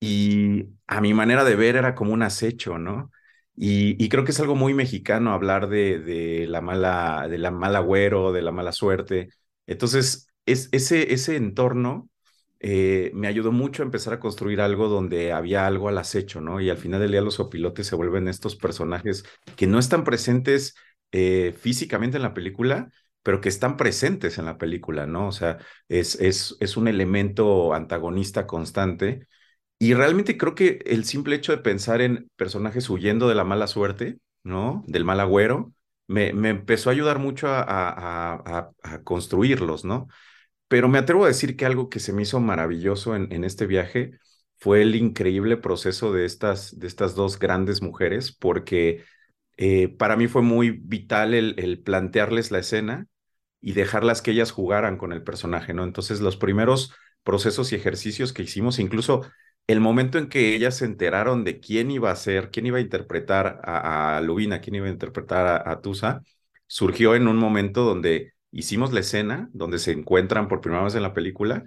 y 0.00 0.66
a 0.86 1.00
mi 1.00 1.14
manera 1.14 1.44
de 1.44 1.56
ver 1.56 1.76
era 1.76 1.94
como 1.94 2.12
un 2.12 2.22
acecho, 2.22 2.78
¿no? 2.78 3.10
Y, 3.56 4.08
creo 4.08 4.24
que 4.24 4.32
es 4.32 4.40
algo 4.40 4.56
muy 4.56 4.74
mexicano 4.74 5.32
hablar 5.32 5.68
de, 5.68 5.98
de, 6.00 6.46
la 6.48 6.60
mala, 6.60 7.28
de 7.30 7.38
la 7.38 7.50
mala 7.52 7.78
agüero, 7.78 8.32
de 8.32 8.42
la 8.42 8.50
mala 8.52 8.72
suerte. 8.72 9.28
Entonces, 9.66 10.26
es, 10.44 10.68
ese, 10.72 11.14
ese 11.14 11.36
entorno 11.36 12.10
eh, 12.60 13.12
me 13.14 13.28
ayudó 13.28 13.52
mucho 13.52 13.82
a 13.82 13.86
empezar 13.86 14.12
a 14.14 14.20
construir 14.20 14.60
algo 14.60 14.88
donde 14.88 15.32
había 15.32 15.66
algo 15.66 15.88
al 15.88 15.98
acecho, 15.98 16.40
¿no? 16.40 16.60
Y 16.60 16.68
al 16.70 16.78
final 16.78 17.00
del 17.00 17.12
día 17.12 17.20
los 17.20 17.40
opilotes 17.40 17.86
se 17.86 17.96
vuelven 17.96 18.28
estos 18.28 18.56
personajes 18.56 19.24
que 19.56 19.66
no 19.66 19.78
están 19.78 20.04
presentes 20.04 20.74
eh, 21.12 21.54
físicamente 21.58 22.16
en 22.16 22.22
la 22.24 22.34
película, 22.34 22.90
pero 23.24 23.40
que 23.40 23.48
están 23.48 23.76
presentes 23.76 24.38
en 24.38 24.44
la 24.44 24.58
película, 24.58 25.06
¿no? 25.06 25.28
O 25.28 25.32
sea, 25.32 25.58
es, 25.88 26.14
es, 26.20 26.56
es 26.60 26.76
un 26.76 26.88
elemento 26.88 27.74
antagonista 27.74 28.46
constante 28.46 29.26
y 29.78 29.94
realmente 29.94 30.36
creo 30.38 30.54
que 30.54 30.80
el 30.86 31.04
simple 31.04 31.36
hecho 31.36 31.52
de 31.52 31.58
pensar 31.62 32.00
en 32.00 32.30
personajes 32.36 32.88
huyendo 32.90 33.28
de 33.28 33.34
la 33.34 33.44
mala 33.44 33.66
suerte, 33.66 34.18
¿no? 34.44 34.84
Del 34.86 35.04
mal 35.04 35.20
agüero, 35.20 35.72
me, 36.06 36.32
me 36.34 36.50
empezó 36.50 36.90
a 36.90 36.92
ayudar 36.92 37.18
mucho 37.18 37.48
a, 37.48 37.62
a, 37.62 38.72
a, 38.82 39.02
construirlos, 39.02 39.84
¿no? 39.84 40.06
Pero 40.68 40.88
me 40.88 40.98
atrevo 40.98 41.24
a 41.24 41.28
decir 41.28 41.56
que 41.56 41.66
algo 41.66 41.88
que 41.90 42.00
se 42.00 42.12
me 42.12 42.22
hizo 42.22 42.40
maravilloso 42.40 43.16
en, 43.16 43.32
en 43.32 43.44
este 43.44 43.66
viaje 43.66 44.12
fue 44.58 44.82
el 44.82 44.94
increíble 44.96 45.56
proceso 45.56 46.12
de 46.12 46.24
estas, 46.26 46.78
de 46.78 46.86
estas 46.86 47.14
dos 47.14 47.38
grandes 47.38 47.82
mujeres, 47.82 48.32
porque 48.32 49.04
eh, 49.56 49.88
para 49.88 50.16
mí 50.16 50.26
fue 50.28 50.42
muy 50.42 50.70
vital 50.70 51.34
el, 51.34 51.54
el 51.58 51.80
plantearles 51.82 52.50
la 52.50 52.58
escena 52.60 53.06
y 53.66 53.72
dejarlas 53.72 54.20
que 54.20 54.32
ellas 54.32 54.50
jugaran 54.52 54.98
con 54.98 55.14
el 55.14 55.22
personaje, 55.22 55.72
¿no? 55.72 55.84
Entonces, 55.84 56.20
los 56.20 56.36
primeros 56.36 56.92
procesos 57.22 57.72
y 57.72 57.76
ejercicios 57.76 58.34
que 58.34 58.42
hicimos, 58.42 58.78
incluso 58.78 59.22
el 59.66 59.80
momento 59.80 60.18
en 60.18 60.28
que 60.28 60.54
ellas 60.54 60.76
se 60.76 60.84
enteraron 60.84 61.44
de 61.44 61.60
quién 61.60 61.90
iba 61.90 62.10
a 62.10 62.16
ser, 62.16 62.50
quién 62.50 62.66
iba 62.66 62.76
a 62.76 62.82
interpretar 62.82 63.62
a, 63.64 64.18
a 64.18 64.20
Lubina, 64.20 64.60
quién 64.60 64.74
iba 64.74 64.86
a 64.86 64.90
interpretar 64.90 65.66
a, 65.66 65.80
Tusa, 65.80 66.20
surgió 66.66 67.14
en 67.14 67.26
un 67.26 67.38
momento 67.38 67.84
donde 67.84 68.34
hicimos 68.52 68.92
la 68.92 69.00
escena, 69.00 69.48
donde 69.54 69.78
se 69.78 69.92
encuentran 69.92 70.46
por 70.46 70.60
primera 70.60 70.84
vez 70.84 70.94
en 70.94 71.02
la 71.02 71.14
película, 71.14 71.64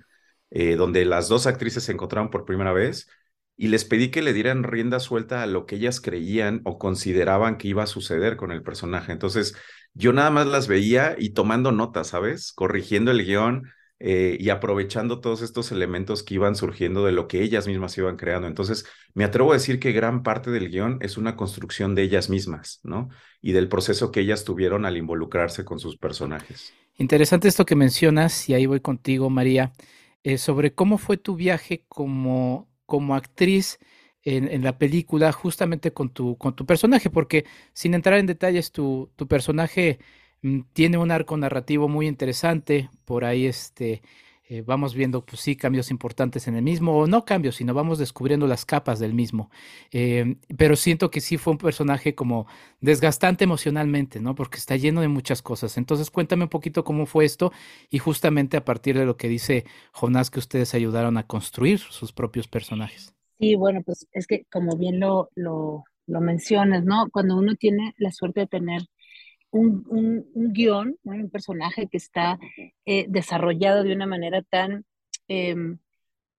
eh, 0.51 0.75
donde 0.75 1.03
las 1.03 1.29
dos 1.29 1.47
actrices 1.47 1.83
se 1.83 1.93
encontraron 1.93 2.29
por 2.29 2.45
primera 2.45 2.73
vez, 2.73 3.09
y 3.55 3.69
les 3.69 3.85
pedí 3.85 4.11
que 4.11 4.21
le 4.21 4.33
dieran 4.33 4.61
rienda 4.61 4.99
suelta 4.99 5.41
a 5.41 5.47
lo 5.47 5.65
que 5.65 5.77
ellas 5.77 5.99
creían 5.99 6.61
o 6.63 6.77
consideraban 6.77 7.57
que 7.57 7.69
iba 7.69 7.81
a 7.81 7.87
suceder 7.87 8.37
con 8.37 8.51
el 8.51 8.61
personaje. 8.61 9.11
Entonces, 9.11 9.55
yo 9.97 10.13
nada 10.13 10.29
más 10.29 10.47
las 10.47 10.67
veía 10.67 11.15
y 11.17 11.31
tomando 11.31 11.71
notas, 11.71 12.07
¿sabes? 12.07 12.53
Corrigiendo 12.53 13.11
el 13.11 13.25
guion, 13.25 13.67
eh, 13.99 14.37
y 14.39 14.49
aprovechando 14.49 15.21
todos 15.21 15.41
estos 15.41 15.71
elementos 15.71 16.21
que 16.21 16.35
iban 16.35 16.55
surgiendo 16.55 17.03
de 17.03 17.11
lo 17.11 17.27
que 17.27 17.41
ellas 17.41 17.65
mismas 17.65 17.97
iban 17.97 18.15
creando. 18.15 18.47
Entonces, 18.47 18.85
me 19.15 19.23
atrevo 19.23 19.51
a 19.51 19.55
decir 19.55 19.79
que 19.79 19.91
gran 19.91 20.21
parte 20.21 20.51
del 20.51 20.69
guion 20.69 20.99
es 21.01 21.17
una 21.17 21.35
construcción 21.35 21.95
de 21.95 22.03
ellas 22.03 22.29
mismas, 22.29 22.79
¿no? 22.83 23.09
Y 23.41 23.53
del 23.53 23.69
proceso 23.69 24.11
que 24.11 24.19
ellas 24.19 24.43
tuvieron 24.43 24.85
al 24.85 24.97
involucrarse 24.97 25.65
con 25.65 25.79
sus 25.79 25.97
personajes. 25.97 26.73
Interesante 26.97 27.47
esto 27.47 27.65
que 27.65 27.75
mencionas, 27.75 28.47
y 28.49 28.53
ahí 28.53 28.67
voy 28.67 28.81
contigo, 28.81 29.31
María, 29.31 29.73
eh, 30.23 30.37
sobre 30.37 30.75
cómo 30.75 30.99
fue 30.99 31.17
tu 31.17 31.35
viaje 31.35 31.83
como, 31.87 32.69
como 32.85 33.15
actriz. 33.15 33.79
En, 34.29 34.61
la 34.63 34.77
película 34.77 35.31
justamente 35.31 35.93
con 35.93 36.09
tu, 36.09 36.37
con 36.37 36.53
tu 36.53 36.65
personaje, 36.65 37.09
porque 37.09 37.45
sin 37.73 37.93
entrar 37.93 38.19
en 38.19 38.25
detalles, 38.25 38.71
tu, 38.73 39.09
tu 39.15 39.25
personaje 39.27 39.99
Mm, 40.41 40.61
tiene 40.73 40.97
un 40.97 41.11
arco 41.11 41.35
narrativo 41.37 41.87
muy 41.87 42.07
interesante, 42.07 42.89
por 43.05 43.25
ahí 43.25 43.45
este, 43.47 44.01
eh, 44.49 44.61
vamos 44.61 44.93
viendo, 44.93 45.25
pues 45.25 45.41
sí, 45.41 45.55
cambios 45.55 45.89
importantes 45.91 46.47
en 46.47 46.55
el 46.55 46.61
mismo, 46.63 46.95
o 46.95 47.07
no 47.07 47.25
cambios, 47.25 47.55
sino 47.55 47.73
vamos 47.73 47.97
descubriendo 47.97 48.47
las 48.47 48.65
capas 48.65 48.99
del 48.99 49.13
mismo. 49.13 49.49
Em, 49.91 50.39
pero 50.57 50.75
siento 50.75 51.09
que 51.11 51.21
sí 51.21 51.37
fue 51.37 51.53
un 51.53 51.57
personaje 51.57 52.15
como 52.15 52.47
desgastante 52.81 53.43
emocionalmente, 53.45 54.19
¿no? 54.21 54.35
Porque 54.35 54.57
está 54.57 54.75
lleno 54.75 55.01
de 55.01 55.07
muchas 55.07 55.41
cosas. 55.41 55.77
Entonces, 55.77 56.11
cuéntame 56.11 56.43
un 56.43 56.49
poquito 56.49 56.83
cómo 56.83 57.05
fue 57.05 57.25
esto 57.25 57.51
y 57.89 57.99
justamente 57.99 58.57
a 58.57 58.65
partir 58.65 58.97
de 58.97 59.05
lo 59.05 59.17
que 59.17 59.27
dice 59.29 59.65
Jonás, 59.91 60.29
que 60.31 60.39
ustedes 60.39 60.73
ayudaron 60.75 61.17
a 61.17 61.27
construir 61.27 61.79
sus 61.79 62.13
propios 62.13 62.47
personajes. 62.47 63.16
Sí, 63.39 63.55
bueno, 63.55 63.83
pues 63.83 64.07
es 64.13 64.25
que 64.27 64.45
como 64.51 64.77
bien 64.77 64.99
lo, 64.99 65.29
lo, 65.35 65.83
lo 66.07 66.21
mencionas, 66.21 66.83
¿no? 66.85 67.09
Cuando 67.11 67.37
uno 67.37 67.55
tiene 67.55 67.93
la 67.97 68.11
suerte 68.11 68.41
de 68.41 68.47
tener 68.47 68.81
un, 69.51 69.85
un, 69.89 70.53
guion, 70.53 70.97
un 71.03 71.29
personaje 71.29 71.87
que 71.87 71.97
está 71.97 72.39
eh, 72.85 73.05
desarrollado 73.09 73.83
de 73.83 73.93
una 73.93 74.07
manera 74.07 74.41
tan, 74.43 74.85
em, 75.27 75.79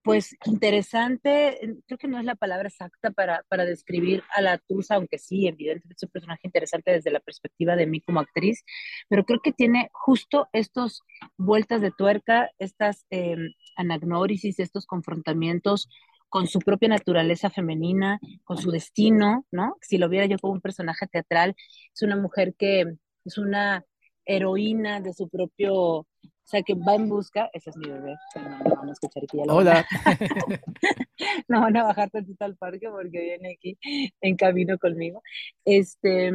pues, 0.02 0.36
interesante, 0.46 1.58
creo 1.86 1.98
que 1.98 2.08
no 2.08 2.18
es 2.18 2.24
la 2.24 2.34
palabra 2.36 2.68
exacta 2.68 3.10
para, 3.10 3.44
para 3.48 3.64
describir 3.64 4.22
a 4.34 4.40
la 4.42 4.58
Tusa, 4.58 4.96
aunque 4.96 5.18
sí, 5.18 5.46
evidentemente 5.48 5.96
es 5.96 6.02
un 6.04 6.10
personaje 6.10 6.42
interesante 6.44 6.92
desde 6.92 7.10
la 7.10 7.20
perspectiva 7.20 7.76
de 7.76 7.86
mí 7.86 8.00
como 8.00 8.20
actriz, 8.20 8.64
pero 9.08 9.24
creo 9.24 9.40
que 9.40 9.52
tiene 9.52 9.90
justo 9.92 10.48
estos 10.52 11.02
vueltas 11.36 11.80
de 11.82 11.92
tuerca, 11.92 12.50
estas 12.58 13.06
eh, 13.10 13.36
anagnórisis, 13.76 14.58
estos 14.60 14.86
confrontamientos 14.86 15.88
con 16.28 16.46
su 16.46 16.58
propia 16.58 16.88
naturaleza 16.88 17.50
femenina, 17.50 18.18
con 18.44 18.58
su 18.58 18.70
destino, 18.70 19.46
¿no? 19.50 19.76
Si 19.80 19.98
lo 19.98 20.08
viera 20.08 20.26
yo 20.26 20.38
como 20.38 20.54
un 20.54 20.60
personaje 20.60 21.06
teatral, 21.06 21.54
es 21.94 22.02
una 22.02 22.16
mujer 22.16 22.54
que 22.54 22.96
es 23.24 23.38
una 23.38 23.84
heroína 24.24 25.00
de 25.00 25.14
su 25.14 25.28
propio, 25.28 25.74
o 25.74 26.06
sea, 26.44 26.62
que 26.62 26.74
va 26.74 26.94
en 26.94 27.08
busca, 27.08 27.48
ese 27.52 27.70
es 27.70 27.76
mi 27.76 27.88
bebé, 27.88 28.14
no, 28.36 28.76
van 28.76 28.88
a 28.88 28.92
escuchar 28.92 29.22
aquí 29.24 29.38
ya 29.38 29.46
lo 29.46 29.56
Hola. 29.56 29.86
no 31.48 31.60
van 31.62 31.76
a 31.76 31.84
bajar 31.84 32.10
tantito 32.10 32.44
al 32.44 32.56
parque 32.56 32.88
porque 32.90 33.20
viene 33.20 33.54
aquí 33.54 33.78
en 34.20 34.36
camino 34.36 34.78
conmigo. 34.78 35.22
Este, 35.64 36.30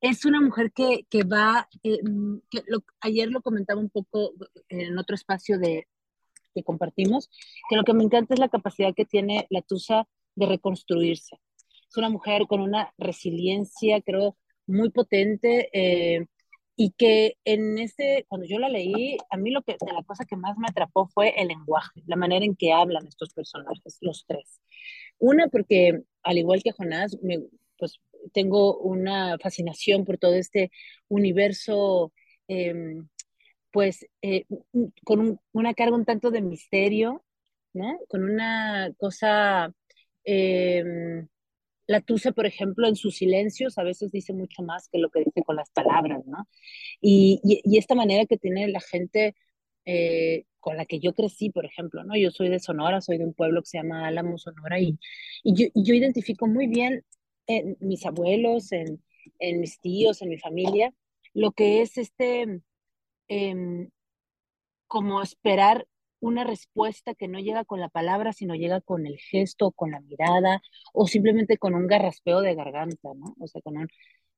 es 0.00 0.24
una 0.24 0.40
mujer 0.40 0.72
que, 0.72 1.06
que 1.10 1.24
va, 1.24 1.68
eh, 1.82 2.00
que 2.50 2.62
ayer 3.00 3.28
lo 3.30 3.42
comentaba 3.42 3.80
un 3.80 3.90
poco 3.90 4.32
en 4.68 4.98
otro 4.98 5.14
espacio 5.14 5.58
de, 5.58 5.86
que 6.54 6.62
compartimos, 6.62 7.30
que 7.68 7.76
lo 7.76 7.84
que 7.84 7.94
me 7.94 8.04
encanta 8.04 8.34
es 8.34 8.40
la 8.40 8.48
capacidad 8.48 8.94
que 8.94 9.04
tiene 9.04 9.46
la 9.50 9.62
Tusa 9.62 10.06
de 10.34 10.46
reconstruirse. 10.46 11.40
Es 11.88 11.96
una 11.96 12.10
mujer 12.10 12.46
con 12.48 12.60
una 12.60 12.92
resiliencia, 12.98 14.00
creo, 14.00 14.36
muy 14.66 14.90
potente 14.90 15.68
eh, 15.72 16.26
y 16.76 16.90
que 16.92 17.36
en 17.44 17.78
ese, 17.78 18.24
cuando 18.28 18.46
yo 18.46 18.58
la 18.58 18.68
leí, 18.68 19.16
a 19.30 19.36
mí 19.36 19.50
lo 19.50 19.62
que, 19.62 19.72
de 19.72 19.92
la 19.92 20.02
cosa 20.02 20.24
que 20.24 20.36
más 20.36 20.56
me 20.58 20.66
atrapó 20.68 21.06
fue 21.06 21.34
el 21.40 21.48
lenguaje, 21.48 22.02
la 22.06 22.16
manera 22.16 22.44
en 22.44 22.56
que 22.56 22.72
hablan 22.72 23.06
estos 23.06 23.32
personajes, 23.32 23.98
los 24.00 24.24
tres. 24.26 24.60
Una, 25.18 25.48
porque 25.48 26.02
al 26.22 26.38
igual 26.38 26.62
que 26.62 26.72
Jonás, 26.72 27.16
me, 27.22 27.38
pues 27.78 28.00
tengo 28.32 28.78
una 28.78 29.38
fascinación 29.38 30.04
por 30.04 30.18
todo 30.18 30.34
este 30.34 30.70
universo 31.08 32.12
em, 32.48 33.08
pues 33.74 34.06
eh, 34.22 34.44
con 35.04 35.40
una 35.52 35.74
carga 35.74 35.96
un 35.96 36.04
tanto 36.04 36.30
de 36.30 36.40
misterio, 36.42 37.24
¿no? 37.72 37.98
Con 38.08 38.22
una 38.22 38.92
cosa, 38.96 39.74
eh, 40.24 40.84
la 41.88 42.00
Tusa, 42.00 42.30
por 42.30 42.46
ejemplo, 42.46 42.86
en 42.86 42.94
sus 42.94 43.16
silencios 43.16 43.76
a 43.76 43.82
veces 43.82 44.12
dice 44.12 44.32
mucho 44.32 44.62
más 44.62 44.88
que 44.88 44.98
lo 44.98 45.10
que 45.10 45.24
dice 45.24 45.42
con 45.42 45.56
las 45.56 45.70
palabras, 45.70 46.24
¿no? 46.24 46.48
Y, 47.00 47.40
y, 47.42 47.76
esta 47.76 47.96
manera 47.96 48.26
que 48.26 48.36
tiene 48.36 48.68
la 48.68 48.80
gente 48.80 49.34
eh, 49.86 50.44
con 50.60 50.76
la 50.76 50.86
que 50.86 51.00
yo 51.00 51.12
crecí, 51.12 51.50
por 51.50 51.64
ejemplo, 51.66 52.04
¿no? 52.04 52.16
Yo 52.16 52.30
soy 52.30 52.50
de 52.50 52.60
Sonora, 52.60 53.00
soy 53.00 53.18
de 53.18 53.24
un 53.24 53.34
pueblo 53.34 53.60
que 53.62 53.70
se 53.70 53.78
llama 53.78 54.06
Álamo, 54.06 54.38
Sonora, 54.38 54.78
y, 54.78 55.00
y 55.42 55.52
yo, 55.52 55.66
yo, 55.74 55.94
identifico 55.94 56.46
muy 56.46 56.68
bien 56.68 57.04
en 57.48 57.76
mis 57.80 58.06
abuelos, 58.06 58.70
en, 58.70 59.02
en 59.40 59.60
mis 59.60 59.80
tíos, 59.80 60.22
en 60.22 60.28
mi 60.28 60.38
familia, 60.38 60.94
lo 61.34 61.50
que 61.50 61.82
es 61.82 61.98
este 61.98 62.62
Em, 63.28 63.88
como 64.86 65.22
esperar 65.22 65.86
una 66.20 66.44
respuesta 66.44 67.14
que 67.14 67.28
no 67.28 67.38
llega 67.38 67.64
con 67.64 67.80
la 67.80 67.88
palabra, 67.88 68.32
sino 68.32 68.54
llega 68.54 68.80
con 68.80 69.06
el 69.06 69.18
gesto, 69.18 69.72
con 69.72 69.90
la 69.90 70.00
mirada, 70.00 70.62
o 70.92 71.06
simplemente 71.06 71.58
con 71.58 71.74
un 71.74 71.86
garraspeo 71.86 72.40
de 72.40 72.54
garganta, 72.54 73.10
¿no? 73.14 73.34
O 73.40 73.46
sea, 73.46 73.60
con 73.62 73.76
un, 73.76 73.88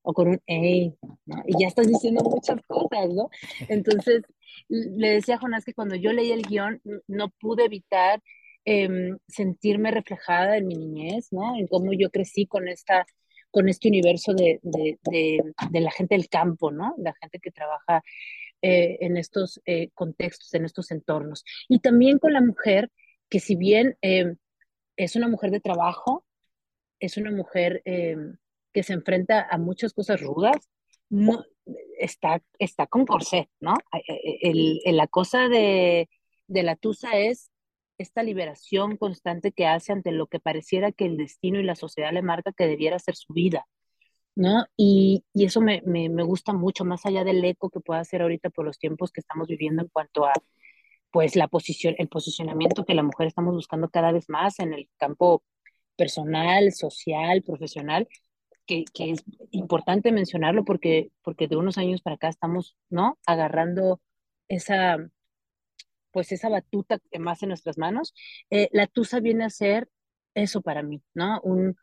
o 0.03 0.13
con 0.15 0.29
un 0.29 0.41
hey, 0.47 0.95
¿no? 1.27 1.43
Y 1.47 1.61
ya 1.61 1.69
estás 1.69 1.89
diciendo 1.89 2.25
muchas 2.25 2.61
cosas, 2.67 3.09
¿no? 3.11 3.31
Entonces, 3.69 4.23
le 4.69 5.11
decía 5.11 5.37
a 5.37 5.39
Jonás 5.39 5.65
que 5.65 5.75
cuando 5.75 5.95
yo 5.95 6.13
leí 6.13 6.33
el 6.33 6.43
guion, 6.43 6.81
no 7.07 7.29
pude 7.41 7.67
evitar 7.67 8.23
em, 8.65 9.19
sentirme 9.29 9.91
reflejada 9.91 10.57
en 10.57 10.67
mi 10.67 10.77
niñez, 10.77 11.33
¿no? 11.33 11.57
En 11.57 11.67
cómo 11.69 11.93
yo 11.93 12.11
crecí 12.11 12.47
con 12.47 12.69
esta 12.69 13.07
con 13.53 13.69
este 13.71 13.89
universo 13.89 14.35
de, 14.35 14.61
de, 14.63 14.99
de 15.71 15.81
la 15.81 15.91
gente 15.91 16.15
del 16.15 16.29
campo, 16.29 16.71
¿no? 16.71 16.95
La 16.99 17.15
gente 17.15 17.39
que 17.39 17.51
trabaja 17.51 18.03
eh, 18.63 18.99
en 19.01 19.17
estos 19.17 19.61
eh, 19.67 19.91
contextos, 19.95 20.53
en 20.55 20.65
estos 20.65 20.91
entornos. 20.91 21.45
Y 21.69 21.81
también 21.81 22.19
con 22.19 22.33
la 22.33 22.41
mujer, 22.41 22.91
que 23.29 23.41
si 23.41 23.57
bien 23.57 23.97
eh, 24.03 24.35
es 24.97 25.17
una 25.17 25.29
mujer 25.29 25.51
de 25.51 25.61
trabajo, 25.61 26.25
es 26.99 27.17
una 27.17 27.31
mujer 27.31 27.83
que 27.85 28.83
se 28.83 28.95
enfrenta 28.95 29.47
a 29.51 29.59
muchas 29.59 29.93
cosas 29.93 30.21
rudas, 30.23 30.57
no, 31.11 31.45
está, 31.99 32.43
está 32.59 32.87
con 32.87 33.05
corset, 33.05 33.51
¿no? 33.61 33.75
El, 34.09 34.81
la 34.85 35.07
cosa 35.07 35.49
de, 35.49 36.09
de 36.47 36.63
la 36.63 36.77
Tusa 36.77 37.19
es 37.19 37.51
esta 37.99 38.23
liberación 38.23 38.97
constante 38.97 39.53
que 39.53 39.67
hace 39.67 39.93
ante 39.93 40.13
lo 40.13 40.27
que 40.27 40.41
pareciera 40.41 40.93
que 40.93 41.05
el 41.05 41.17
destino 41.19 41.61
y 41.61 41.65
la 41.65 41.77
sociedad 41.77 42.13
le 42.13 42.23
marca 42.23 42.53
que 42.53 42.67
debiera 42.67 42.99
ser 42.99 43.17
su 43.17 43.33
vida, 43.33 43.67
¿no? 44.37 44.67
Y, 44.77 45.25
y 45.35 45.47
eso 45.47 45.61
me, 45.61 45.83
me, 45.87 46.09
me, 46.11 46.23
gusta 46.23 46.53
mucho, 46.53 46.85
más 46.85 47.07
allá 47.07 47.25
del 47.25 47.45
eco 47.45 47.71
que 47.71 47.81
pueda 47.81 48.01
hacer 48.01 48.23
ahorita 48.23 48.51
por 48.51 48.67
los 48.67 48.79
tiempos 48.79 49.11
que 49.13 49.21
estamos 49.21 49.49
viviendo 49.49 49.83
en 49.83 49.89
cuanto 49.89 50.27
a, 50.27 50.33
pues, 51.11 51.37
la 51.37 51.49
posición, 51.49 51.95
el 51.99 52.09
posicionamiento 52.09 52.85
que 52.85 52.95
la 52.95 53.03
mujer 53.03 53.27
estamos 53.29 53.55
buscando 53.55 53.91
cada 53.91 54.13
vez 54.13 54.29
más 54.29 54.61
en 54.61 54.75
el 54.75 54.89
campo 54.99 55.43
personal, 55.97 56.73
social, 56.73 57.43
profesional, 57.43 58.09
que, 58.67 58.85
que 58.95 59.13
es 59.13 59.25
importante 59.53 60.13
mencionarlo 60.13 60.65
porque, 60.65 61.13
porque 61.23 61.49
de 61.49 61.57
unos 61.57 61.79
años 61.79 62.03
para 62.03 62.17
acá 62.17 62.29
estamos, 62.29 62.77
¿no? 62.91 63.19
Agarrando 63.27 64.01
esa, 64.49 64.99
pues 66.11 66.33
esa 66.33 66.49
batuta 66.49 66.99
más 67.19 67.43
en 67.43 67.51
nuestras 67.51 67.79
manos. 67.79 68.15
Eh, 68.51 68.69
la 68.73 68.87
Tusa 68.87 69.21
viene 69.21 69.45
a 69.45 69.51
ser 69.51 69.89
eso 70.35 70.63
para 70.63 70.83
mí, 70.83 71.03
¿no? 71.15 71.41
Un, 71.43 71.77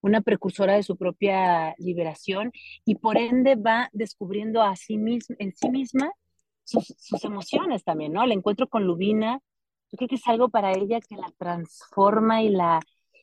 una 0.00 0.20
precursora 0.20 0.74
de 0.74 0.82
su 0.82 0.96
propia 0.96 1.74
liberación 1.78 2.52
y 2.84 2.96
por 2.96 3.16
ende 3.18 3.56
va 3.56 3.90
descubriendo 3.92 4.62
a 4.62 4.76
sí 4.76 4.98
misma, 4.98 5.36
en 5.38 5.54
sí 5.54 5.70
misma 5.70 6.12
sus, 6.64 6.94
emociones 7.24 7.84
también, 7.84 8.12
¿no? 8.12 8.22
El 8.22 8.32
encuentro 8.32 8.68
con 8.68 8.84
Lubina, 8.84 9.40
yo 9.90 9.96
creo 9.96 10.08
que 10.08 10.14
es 10.16 10.26
algo 10.26 10.48
para 10.50 10.72
ella 10.72 11.00
que 11.00 11.16
la 11.16 11.32
transforma 11.36 12.42
y 12.42 12.50
la, 12.50 12.80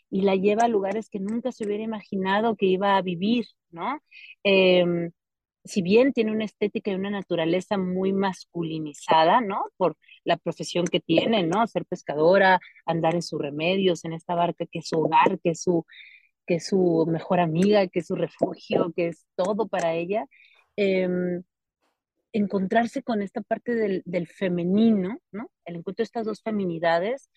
y 0.09 0.21
la 0.21 0.35
lleva 0.35 0.63
a 0.65 0.67
lugares 0.67 1.09
que 1.09 1.19
nunca 1.19 1.51
se 1.51 1.65
hubiera 1.65 1.83
imaginado 1.83 2.55
que 2.55 2.65
iba 2.65 2.97
a 2.97 3.01
vivir, 3.01 3.45
¿no? 3.71 3.99
Eh, 4.43 5.11
si 5.67 5.81
bien 5.81 6.13
tiene 6.13 6.31
una 6.31 6.45
estética 6.45 6.91
y 6.91 6.95
una 6.95 7.09
naturaleza 7.09 7.77
muy 7.77 8.13
masculinizada, 8.13 9.41
¿no? 9.41 9.65
Por 9.77 9.97
la 10.23 10.37
profesión 10.37 10.85
que 10.85 10.99
tiene, 10.99 11.43
¿no? 11.43 11.67
Ser 11.67 11.85
pescadora, 11.85 12.59
andar 12.85 13.15
en 13.15 13.21
sus 13.21 13.39
remedios, 13.39 14.05
en 14.05 14.13
esta 14.13 14.35
barca 14.35 14.65
que 14.65 14.79
es 14.79 14.87
su 14.87 14.99
hogar, 14.99 15.39
que 15.39 15.51
es 15.51 15.61
su, 15.61 15.85
que 16.47 16.55
es 16.55 16.67
su 16.67 17.05
mejor 17.07 17.39
amiga, 17.39 17.87
que 17.87 17.99
es 17.99 18.07
su 18.07 18.15
refugio, 18.15 18.93
que 18.95 19.09
es 19.09 19.27
todo 19.35 19.67
para 19.67 19.93
ella. 19.93 20.25
Eh, 20.77 21.07
encontrarse 22.33 23.03
con 23.03 23.21
esta 23.21 23.41
parte 23.41 23.75
del, 23.75 24.03
del, 24.05 24.27
femenino, 24.27 25.19
¿no? 25.31 25.51
El 25.65 25.77
encuentro 25.77 26.03
de 26.03 26.05
estas 26.05 26.25
dos 26.25 26.41
feminidades, 26.41 27.29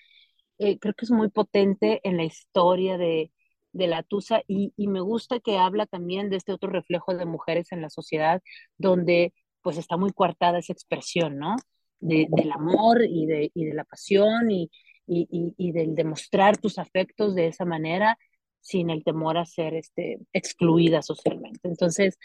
eh, 0.59 0.79
creo 0.79 0.95
que 0.95 1.05
es 1.07 1.11
muy 1.11 1.31
potente 1.31 2.01
en 2.05 2.17
la 2.17 2.25
historia 2.25 2.99
de, 2.99 3.33
de 3.73 3.87
la 3.87 4.03
Tusa 4.03 4.43
y, 4.47 4.73
y, 4.77 4.89
me 4.89 5.01
gusta 5.01 5.41
que 5.41 5.59
habla 5.59 5.87
también 5.87 6.29
de 6.31 6.37
este 6.37 6.53
otro 6.53 6.71
reflejo 6.71 7.15
de 7.15 7.25
mujeres 7.25 7.73
en 7.73 7.83
la 7.83 7.91
sociedad 7.91 8.43
donde 8.79 9.33
pues 9.63 9.79
está 9.79 9.97
muy 9.97 10.13
coartada 10.13 10.59
esa 10.59 10.73
expresión, 10.73 11.39
¿no? 11.39 11.57
De, 12.01 12.27
del 12.31 12.53
amor 12.53 13.03
y 13.05 13.27
de, 13.27 13.51
y 13.55 13.67
de 13.67 13.75
la 13.75 13.85
pasión 13.85 14.51
y, 14.51 14.71
y, 15.07 15.73
del 15.73 15.95
demostrar 15.95 16.57
tus 16.57 16.79
afectos 16.79 17.35
de 17.35 17.49
esa 17.49 17.65
manera 17.65 18.17
sin 18.61 18.91
el 18.91 19.05
temor 19.05 19.39
a 19.39 19.45
ser 19.45 19.75
este, 19.75 20.21
excluida 20.33 21.03
socialmente. 21.03 21.69
Entonces, 21.69 22.19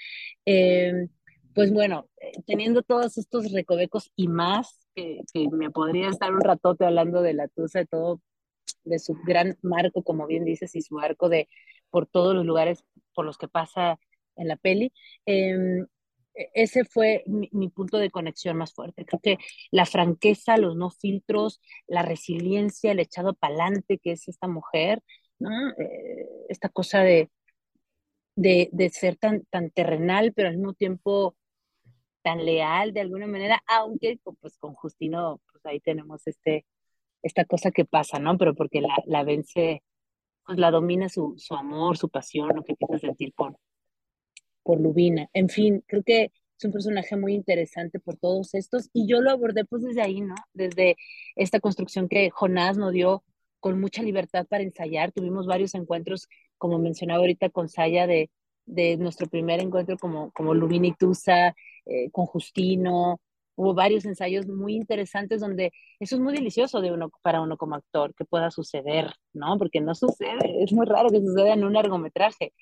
eh, 0.45 1.07
pues 1.53 1.71
bueno, 1.71 2.07
eh, 2.21 2.33
teniendo 2.45 2.83
todos 2.83 3.17
estos 3.17 3.51
recovecos 3.51 4.11
y 4.15 4.27
más, 4.27 4.87
que, 4.93 5.21
que, 5.33 5.49
me 5.49 5.71
podría 5.71 6.09
estar 6.09 6.33
un 6.33 6.41
ratote 6.41 6.85
hablando 6.85 7.21
de 7.21 7.33
la 7.33 7.47
Tusa, 7.47 7.79
de 7.79 7.85
todo 7.85 8.21
de 8.83 8.99
su 8.99 9.15
gran 9.25 9.57
marco, 9.61 10.03
como 10.03 10.27
bien 10.27 10.45
dices, 10.45 10.75
y 10.75 10.81
su 10.81 10.99
arco 10.99 11.29
de 11.29 11.49
por 11.89 12.07
todos 12.07 12.35
los 12.35 12.45
lugares 12.45 12.83
por 13.13 13.25
los 13.25 13.37
que 13.37 13.47
pasa 13.47 13.99
en 14.35 14.47
la 14.47 14.57
peli. 14.57 14.91
Eh, 15.25 15.85
ese 16.53 16.83
fue 16.83 17.23
mi, 17.27 17.49
mi, 17.53 17.69
punto 17.69 17.97
de 17.97 18.11
conexión 18.11 18.57
más 18.57 18.73
fuerte. 18.73 19.05
Creo 19.05 19.19
que 19.21 19.37
la 19.71 19.85
franqueza, 19.85 20.57
los 20.57 20.75
no 20.75 20.89
filtros, 20.89 21.61
la 21.87 22.01
resiliencia, 22.01 22.91
el 22.91 22.99
echado 22.99 23.33
pa'lante 23.33 23.97
que 23.99 24.11
es 24.11 24.27
esta 24.27 24.47
mujer, 24.47 25.01
¿no? 25.39 25.69
Eh, 25.77 26.27
esta 26.49 26.69
cosa 26.69 27.01
de, 27.01 27.29
de, 28.35 28.69
de, 28.71 28.89
ser 28.89 29.17
tan, 29.17 29.45
tan 29.45 29.71
terrenal, 29.71 30.33
pero 30.33 30.49
al 30.49 30.57
mismo 30.57 30.73
tiempo 30.73 31.35
tan 32.21 32.43
leal 32.43 32.93
de 32.93 33.01
alguna 33.01 33.27
manera, 33.27 33.61
aunque 33.67 34.19
pues 34.41 34.57
con 34.57 34.73
Justino, 34.73 35.41
pues 35.51 35.65
ahí 35.65 35.79
tenemos 35.79 36.25
este, 36.25 36.65
esta 37.21 37.45
cosa 37.45 37.71
que 37.71 37.85
pasa, 37.85 38.19
¿no? 38.19 38.37
Pero 38.37 38.55
porque 38.55 38.81
la, 38.81 38.95
la 39.05 39.23
vence, 39.23 39.83
pues 40.45 40.57
la 40.57 40.71
domina 40.71 41.09
su, 41.09 41.35
su 41.37 41.55
amor, 41.55 41.97
su 41.97 42.09
pasión, 42.09 42.49
lo 42.55 42.63
que 42.63 42.73
empieza 42.73 42.95
a 42.95 42.99
sentir 42.99 43.33
por, 43.35 43.57
por 44.63 44.81
Lubina. 44.81 45.29
En 45.33 45.49
fin, 45.49 45.83
creo 45.87 46.03
que 46.03 46.31
es 46.57 46.65
un 46.65 46.71
personaje 46.71 47.15
muy 47.15 47.33
interesante 47.33 47.99
por 47.99 48.17
todos 48.17 48.53
estos 48.55 48.89
y 48.93 49.07
yo 49.07 49.21
lo 49.21 49.31
abordé 49.31 49.65
pues 49.65 49.83
desde 49.83 50.01
ahí, 50.01 50.21
¿no? 50.21 50.35
Desde 50.53 50.95
esta 51.35 51.59
construcción 51.59 52.07
que 52.09 52.29
Jonás 52.31 52.77
nos 52.77 52.93
dio 52.93 53.23
con 53.65 53.81
mucha 53.81 54.03
libertad 54.03 54.45
para 54.47 54.61
ensayar. 54.61 55.11
Tuvimos 55.11 55.47
varios 55.47 55.73
encuentros, 55.73 56.27
como 56.59 56.77
mencionaba 56.77 57.21
ahorita 57.21 57.49
con 57.49 57.67
Saya, 57.67 58.05
de, 58.05 58.29
de 58.67 58.95
nuestro 58.97 59.27
primer 59.27 59.59
encuentro 59.59 59.97
como, 59.97 60.29
como 60.33 60.53
Lubina 60.53 60.85
y 60.85 60.93
Tusa, 60.93 61.55
eh, 61.87 62.11
con 62.11 62.27
Justino, 62.27 63.19
hubo 63.55 63.73
varios 63.73 64.05
ensayos 64.05 64.45
muy 64.45 64.75
interesantes 64.75 65.41
donde 65.41 65.71
eso 65.99 66.15
es 66.15 66.21
muy 66.21 66.33
delicioso 66.33 66.79
de 66.79 66.91
uno, 66.91 67.09
para 67.23 67.41
uno 67.41 67.57
como 67.57 67.73
actor, 67.73 68.13
que 68.13 68.23
pueda 68.23 68.51
suceder, 68.51 69.11
¿no? 69.33 69.57
Porque 69.57 69.81
no 69.81 69.95
sucede, 69.95 70.63
es 70.63 70.71
muy 70.71 70.85
raro 70.85 71.09
que 71.09 71.21
suceda 71.21 71.53
en 71.53 71.63
un 71.63 71.73
largometraje, 71.73 72.53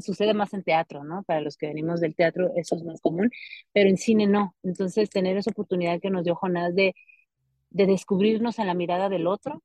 sucede 0.00 0.34
más 0.34 0.52
en 0.52 0.64
teatro, 0.64 1.04
¿no? 1.04 1.22
Para 1.22 1.42
los 1.42 1.56
que 1.56 1.68
venimos 1.68 2.00
del 2.00 2.16
teatro 2.16 2.50
eso 2.56 2.74
es 2.74 2.82
más 2.82 3.00
común, 3.00 3.30
pero 3.72 3.88
en 3.88 3.98
cine 3.98 4.26
no. 4.26 4.56
Entonces, 4.64 5.10
tener 5.10 5.36
esa 5.36 5.52
oportunidad 5.52 6.00
que 6.00 6.10
nos 6.10 6.24
dio 6.24 6.34
Jonás 6.34 6.74
de, 6.74 6.96
de 7.70 7.86
descubrirnos 7.86 8.58
en 8.58 8.66
la 8.66 8.74
mirada 8.74 9.08
del 9.08 9.28
otro, 9.28 9.62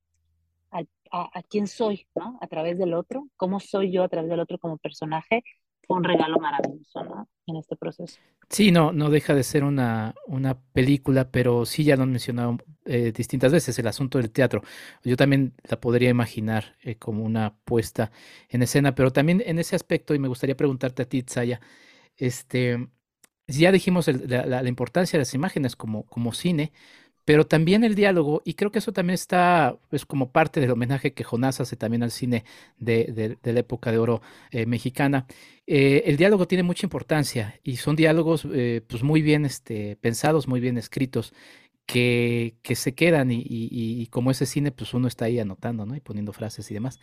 a, 0.75 0.83
a, 1.11 1.39
a 1.39 1.43
quién 1.43 1.67
soy, 1.67 2.07
¿no? 2.15 2.37
A 2.41 2.47
través 2.47 2.77
del 2.77 2.93
otro, 2.93 3.27
cómo 3.35 3.59
soy 3.59 3.91
yo 3.91 4.03
a 4.03 4.09
través 4.09 4.29
del 4.29 4.39
otro 4.39 4.57
como 4.59 4.77
personaje, 4.77 5.43
fue 5.85 5.97
un 5.97 6.03
regalo 6.03 6.39
maravilloso, 6.39 7.03
¿no? 7.03 7.29
En 7.47 7.57
este 7.57 7.75
proceso. 7.75 8.19
Sí, 8.49 8.71
no, 8.71 8.91
no 8.91 9.09
deja 9.09 9.33
de 9.33 9.43
ser 9.43 9.63
una, 9.63 10.15
una 10.27 10.59
película, 10.59 11.29
pero 11.31 11.65
sí 11.65 11.83
ya 11.83 11.95
lo 11.95 12.03
han 12.03 12.11
mencionado 12.11 12.57
eh, 12.85 13.11
distintas 13.11 13.51
veces, 13.51 13.77
el 13.77 13.87
asunto 13.87 14.17
del 14.17 14.31
teatro. 14.31 14.61
Yo 15.03 15.15
también 15.15 15.53
la 15.69 15.79
podría 15.79 16.09
imaginar 16.09 16.75
eh, 16.81 16.95
como 16.95 17.23
una 17.23 17.55
puesta 17.65 18.11
en 18.49 18.63
escena, 18.63 18.95
pero 18.95 19.11
también 19.11 19.43
en 19.45 19.59
ese 19.59 19.75
aspecto, 19.75 20.15
y 20.15 20.19
me 20.19 20.27
gustaría 20.27 20.57
preguntarte 20.57 21.03
a 21.03 21.09
ti, 21.09 21.23
Tsaya, 21.23 21.59
este, 22.17 22.89
ya 23.47 23.71
dijimos 23.71 24.07
el, 24.07 24.27
la, 24.27 24.45
la, 24.45 24.69
importancia 24.69 25.17
de 25.17 25.21
las 25.21 25.33
imágenes 25.33 25.75
como, 25.75 26.05
como 26.05 26.33
cine, 26.33 26.71
pero 27.25 27.47
también 27.47 27.83
el 27.83 27.95
diálogo, 27.95 28.43
y 28.45 28.53
creo 28.53 28.71
que 28.71 28.79
eso 28.79 28.93
también 28.93 29.15
está 29.15 29.77
pues, 29.89 30.05
como 30.05 30.31
parte 30.31 30.61
del 30.61 30.71
homenaje 30.71 31.13
que 31.13 31.23
Jonás 31.23 31.59
hace 31.59 31.75
también 31.75 32.03
al 32.03 32.11
cine 32.11 32.45
de, 32.77 33.37
de, 33.41 33.53
la 33.53 33.59
época 33.59 33.91
de 33.91 33.97
oro 33.97 34.21
eh, 34.51 34.67
mexicana. 34.67 35.25
Eh, 35.65 36.03
el 36.05 36.17
diálogo 36.17 36.47
tiene 36.47 36.61
mucha 36.61 36.85
importancia 36.85 37.59
y 37.63 37.77
son 37.77 37.95
diálogos 37.95 38.47
eh, 38.53 38.81
pues 38.87 39.01
muy 39.01 39.23
bien 39.23 39.45
este, 39.45 39.95
pensados, 39.95 40.47
muy 40.47 40.59
bien 40.59 40.77
escritos, 40.77 41.33
que, 41.87 42.55
que 42.63 42.75
se 42.75 42.95
quedan 42.95 43.31
y, 43.31 43.37
y, 43.41 43.69
y, 43.71 44.07
como 44.07 44.31
ese 44.31 44.47
cine, 44.47 44.71
pues 44.71 44.95
uno 44.95 45.07
está 45.07 45.25
ahí 45.25 45.39
anotando, 45.39 45.85
¿no? 45.85 45.95
Y 45.95 45.99
poniendo 45.99 46.33
frases 46.33 46.69
y 46.71 46.73
demás. 46.73 46.99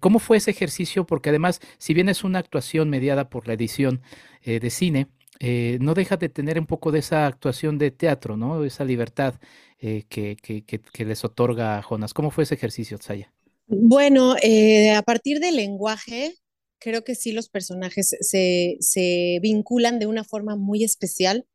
¿Cómo 0.00 0.18
fue 0.18 0.38
ese 0.38 0.50
ejercicio? 0.50 1.04
Porque 1.04 1.28
además, 1.28 1.60
si 1.76 1.92
bien 1.92 2.08
es 2.08 2.24
una 2.24 2.38
actuación 2.38 2.88
mediada 2.88 3.28
por 3.28 3.46
la 3.46 3.52
edición 3.52 4.00
de 4.42 4.70
cine, 4.70 5.08
eh, 5.40 5.78
no 5.80 5.94
deja 5.94 6.16
de 6.16 6.28
tener 6.28 6.58
un 6.58 6.66
poco 6.66 6.92
de 6.92 7.00
esa 7.00 7.26
actuación 7.26 7.78
de 7.78 7.90
teatro, 7.90 8.36
¿no? 8.36 8.64
Esa 8.64 8.84
libertad 8.84 9.34
eh, 9.78 10.04
que, 10.08 10.36
que, 10.36 11.04
les 11.04 11.24
otorga 11.24 11.78
a 11.78 11.82
Jonas. 11.82 12.14
¿Cómo 12.14 12.30
fue 12.30 12.44
ese 12.44 12.54
ejercicio, 12.54 12.98
Tsaya? 12.98 13.32
Bueno, 13.66 14.36
eh, 14.42 14.92
a 14.92 15.02
partir 15.02 15.40
del 15.40 15.56
lenguaje, 15.56 16.34
creo 16.78 17.02
que 17.02 17.14
sí 17.14 17.32
los 17.32 17.48
personajes 17.48 18.16
se, 18.20 18.76
se 18.80 19.38
vinculan 19.42 19.98
de 19.98 20.06
una 20.06 20.24
forma 20.24 20.56
muy 20.56 20.84
especial. 20.84 21.46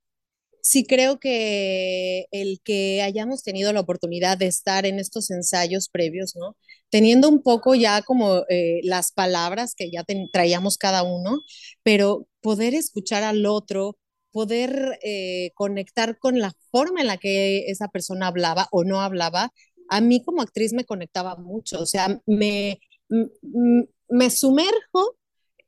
Sí 0.61 0.83
creo 0.83 1.19
que 1.19 2.25
el 2.31 2.59
que 2.63 3.01
hayamos 3.01 3.43
tenido 3.43 3.71
la 3.71 3.79
oportunidad 3.79 4.37
de 4.37 4.47
estar 4.47 4.85
en 4.85 4.99
estos 4.99 5.31
ensayos 5.31 5.87
previos, 5.87 6.35
¿no? 6.35 6.57
Teniendo 6.89 7.29
un 7.29 7.41
poco 7.41 7.75
ya 7.75 8.01
como 8.01 8.43
las 8.83 9.13
palabras 9.13 9.73
que 9.75 9.89
ya 9.89 10.03
traíamos 10.33 10.77
cada 10.77 11.03
uno, 11.03 11.43
pero 11.81 12.27
poder 12.41 12.73
escuchar 12.75 13.23
al 13.23 13.45
otro, 13.45 13.97
poder 14.31 14.99
eh, 15.03 15.51
conectar 15.55 16.17
con 16.19 16.39
la 16.39 16.53
forma 16.71 17.01
en 17.01 17.07
la 17.07 17.17
que 17.17 17.65
esa 17.67 17.87
persona 17.87 18.27
hablaba 18.27 18.67
o 18.71 18.83
no 18.83 19.01
hablaba, 19.01 19.51
a 19.89 20.01
mí 20.01 20.23
como 20.23 20.41
actriz 20.41 20.73
me 20.73 20.85
conectaba 20.85 21.35
mucho, 21.35 21.79
o 21.81 21.85
sea, 21.85 22.21
me, 22.27 22.79
me 24.07 24.29
sumerjo 24.29 25.17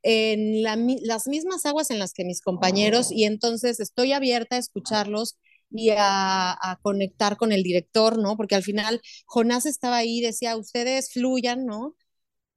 en 0.02 0.62
la, 0.62 0.76
las 1.02 1.26
mismas 1.28 1.66
aguas 1.66 1.90
en 1.90 1.98
las 1.98 2.12
que 2.12 2.24
mis 2.24 2.40
compañeros 2.40 3.12
y 3.12 3.24
entonces 3.24 3.80
estoy 3.80 4.12
abierta 4.12 4.56
a 4.56 4.58
escucharlos 4.58 5.38
y 5.70 5.90
a, 5.96 6.78
conectar 6.82 7.36
con 7.36 7.52
el 7.52 7.62
director, 7.62 8.18
¿no? 8.18 8.36
Porque 8.36 8.54
al 8.54 8.62
final 8.62 9.00
Jonás 9.26 9.66
estaba 9.66 9.96
ahí, 9.96 10.20
decía, 10.20 10.56
ustedes 10.56 11.12
fluyan, 11.12 11.66
¿no? 11.66 11.96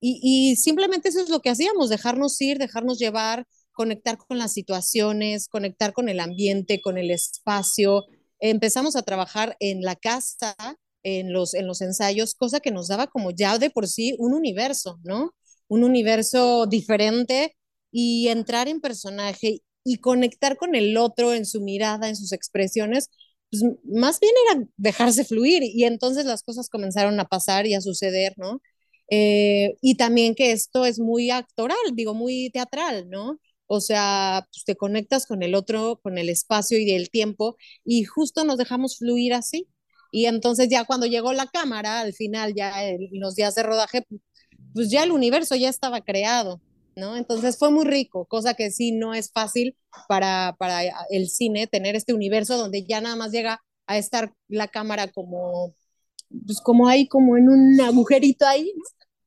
y, 0.01 0.55
simplemente 0.57 1.09
eso 1.09 1.21
es 1.21 1.29
lo 1.29 1.39
que 1.41 1.49
hacíamos, 1.49 1.89
dejarnos 1.89 2.39
ir, 2.41 2.59
dejarnos 2.59 2.99
llevar, 2.99 3.47
conectar 3.75 4.17
con 4.17 4.39
las 4.39 4.53
situaciones, 4.53 5.47
conectar 5.47 5.93
con 5.93 6.09
el 6.09 6.19
ambiente, 6.19 6.81
con 6.81 6.97
el 6.97 7.11
espacio. 7.11 8.05
Empezamos 8.39 8.95
a 8.95 9.03
trabajar 9.03 9.55
en 9.59 9.81
la 9.83 9.95
casa, 9.95 10.55
en 11.03 11.33
los, 11.33 11.53
en 11.53 11.67
los 11.67 11.81
ensayos, 11.81 12.33
cosa 12.35 12.59
que 12.61 12.71
nos 12.71 12.87
daba 12.87 13.07
como 13.07 13.31
ya 13.31 13.59
de 13.59 13.69
por 13.69 13.87
sí 13.87 14.15
un 14.19 14.33
universo, 14.33 14.99
¿no? 15.03 15.35
Un 15.67 15.83
universo 15.83 16.65
diferente 16.67 17.55
y 17.91 18.29
entrar 18.29 18.67
en 18.67 18.81
personaje 18.81 19.61
y 19.83 19.97
conectar 19.99 20.57
con 20.57 20.75
el 20.75 20.97
otro 20.97 21.33
en 21.33 21.45
su 21.45 21.61
mirada, 21.61 22.09
en 22.09 22.15
sus 22.15 22.31
expresiones, 22.33 23.09
pues 23.51 23.63
más 23.83 24.19
bien 24.19 24.33
era 24.51 24.67
dejarse 24.77 25.23
fluir 25.25 25.63
y 25.63 25.83
entonces 25.85 26.25
las 26.25 26.43
cosas 26.43 26.69
comenzaron 26.69 27.19
a 27.19 27.25
pasar 27.25 27.67
y 27.67 27.75
a 27.75 27.81
suceder, 27.81 28.33
¿no? 28.37 28.61
Eh, 29.09 29.75
y 29.81 29.95
también 29.97 30.33
que 30.35 30.51
esto 30.51 30.85
es 30.85 30.99
muy 30.99 31.29
actoral, 31.31 31.77
digo, 31.93 32.13
muy 32.15 32.49
teatral, 32.51 33.09
¿no? 33.09 33.39
O 33.67 33.81
sea, 33.81 34.47
pues 34.51 34.63
te 34.65 34.75
conectas 34.75 35.25
con 35.25 35.43
el 35.43 35.55
otro, 35.55 35.99
con 36.01 36.17
el 36.17 36.29
espacio 36.29 36.79
y 36.79 36.91
el 36.91 37.09
tiempo 37.09 37.57
y 37.83 38.03
justo 38.03 38.43
nos 38.43 38.57
dejamos 38.57 38.97
fluir 38.97 39.33
así. 39.33 39.67
Y 40.11 40.27
entonces 40.27 40.69
ya 40.69 40.85
cuando 40.85 41.07
llegó 41.07 41.33
la 41.33 41.47
cámara, 41.47 41.99
al 41.99 42.13
final, 42.13 42.53
ya 42.55 42.73
los 43.11 43.35
días 43.35 43.55
de 43.55 43.63
rodaje, 43.63 44.05
pues 44.73 44.89
ya 44.89 45.03
el 45.03 45.11
universo 45.11 45.55
ya 45.55 45.69
estaba 45.69 46.01
creado. 46.01 46.61
¿no? 46.95 47.17
Entonces 47.17 47.57
fue 47.57 47.71
muy 47.71 47.85
rico, 47.85 48.25
cosa 48.25 48.53
que 48.53 48.71
sí 48.71 48.91
no 48.91 49.13
es 49.13 49.31
fácil 49.31 49.77
para, 50.07 50.55
para 50.57 50.81
el 51.09 51.29
cine 51.29 51.67
tener 51.67 51.95
este 51.95 52.13
universo 52.13 52.57
donde 52.57 52.85
ya 52.85 53.01
nada 53.01 53.15
más 53.15 53.31
llega 53.31 53.61
a 53.87 53.97
estar 53.97 54.33
la 54.47 54.67
cámara 54.67 55.11
como, 55.11 55.75
pues 56.45 56.61
como 56.61 56.87
ahí, 56.87 57.07
como 57.07 57.37
en 57.37 57.49
un 57.49 57.81
agujerito 57.81 58.45
ahí, 58.45 58.71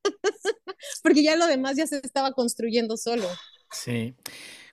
porque 1.03 1.22
ya 1.22 1.37
lo 1.37 1.46
demás 1.46 1.77
ya 1.77 1.87
se 1.87 1.98
estaba 1.98 2.33
construyendo 2.33 2.96
solo. 2.96 3.29
Sí. 3.70 4.14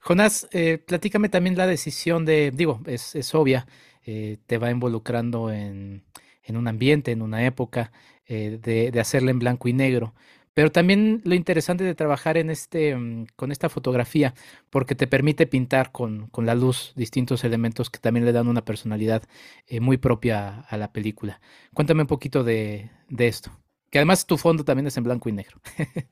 Jonás, 0.01 0.47
eh, 0.51 0.77
platícame 0.77 1.29
también 1.29 1.57
la 1.57 1.67
decisión 1.67 2.25
de, 2.25 2.51
digo, 2.51 2.81
es, 2.85 3.15
es 3.15 3.33
obvia, 3.35 3.67
eh, 4.05 4.37
te 4.47 4.57
va 4.57 4.71
involucrando 4.71 5.51
en, 5.51 6.03
en, 6.43 6.57
un 6.57 6.67
ambiente, 6.67 7.11
en 7.11 7.21
una 7.21 7.45
época, 7.45 7.91
eh, 8.27 8.59
de, 8.61 8.91
de 8.91 8.99
hacerla 8.99 9.31
en 9.31 9.39
blanco 9.39 9.67
y 9.67 9.73
negro. 9.73 10.13
Pero 10.53 10.71
también 10.71 11.21
lo 11.25 11.35
interesante 11.35 11.83
de 11.83 11.95
trabajar 11.95 12.37
en 12.37 12.49
este, 12.49 12.95
mm, 12.95 13.27
con 13.35 13.51
esta 13.51 13.67
fotografía, 13.69 14.33
porque 14.69 14.95
te 14.95 15.07
permite 15.07 15.47
pintar 15.47 15.91
con, 15.91 16.27
con 16.29 16.45
la 16.45 16.55
luz 16.55 16.93
distintos 16.95 17.43
elementos 17.43 17.89
que 17.89 17.99
también 17.99 18.25
le 18.25 18.31
dan 18.31 18.47
una 18.47 18.63
personalidad 18.65 19.23
eh, 19.67 19.79
muy 19.81 19.97
propia 19.97 20.61
a 20.61 20.77
la 20.77 20.91
película. 20.93 21.41
Cuéntame 21.73 22.01
un 22.03 22.07
poquito 22.07 22.43
de, 22.43 22.89
de 23.09 23.27
esto. 23.27 23.51
Que 23.95 23.99
además 23.99 24.25
tu 24.25 24.37
fondo 24.37 24.65
también 24.65 24.87
es 24.87 24.97
en 24.97 25.05
blanco 25.05 25.29
y 25.29 25.31
negro. 25.31 25.61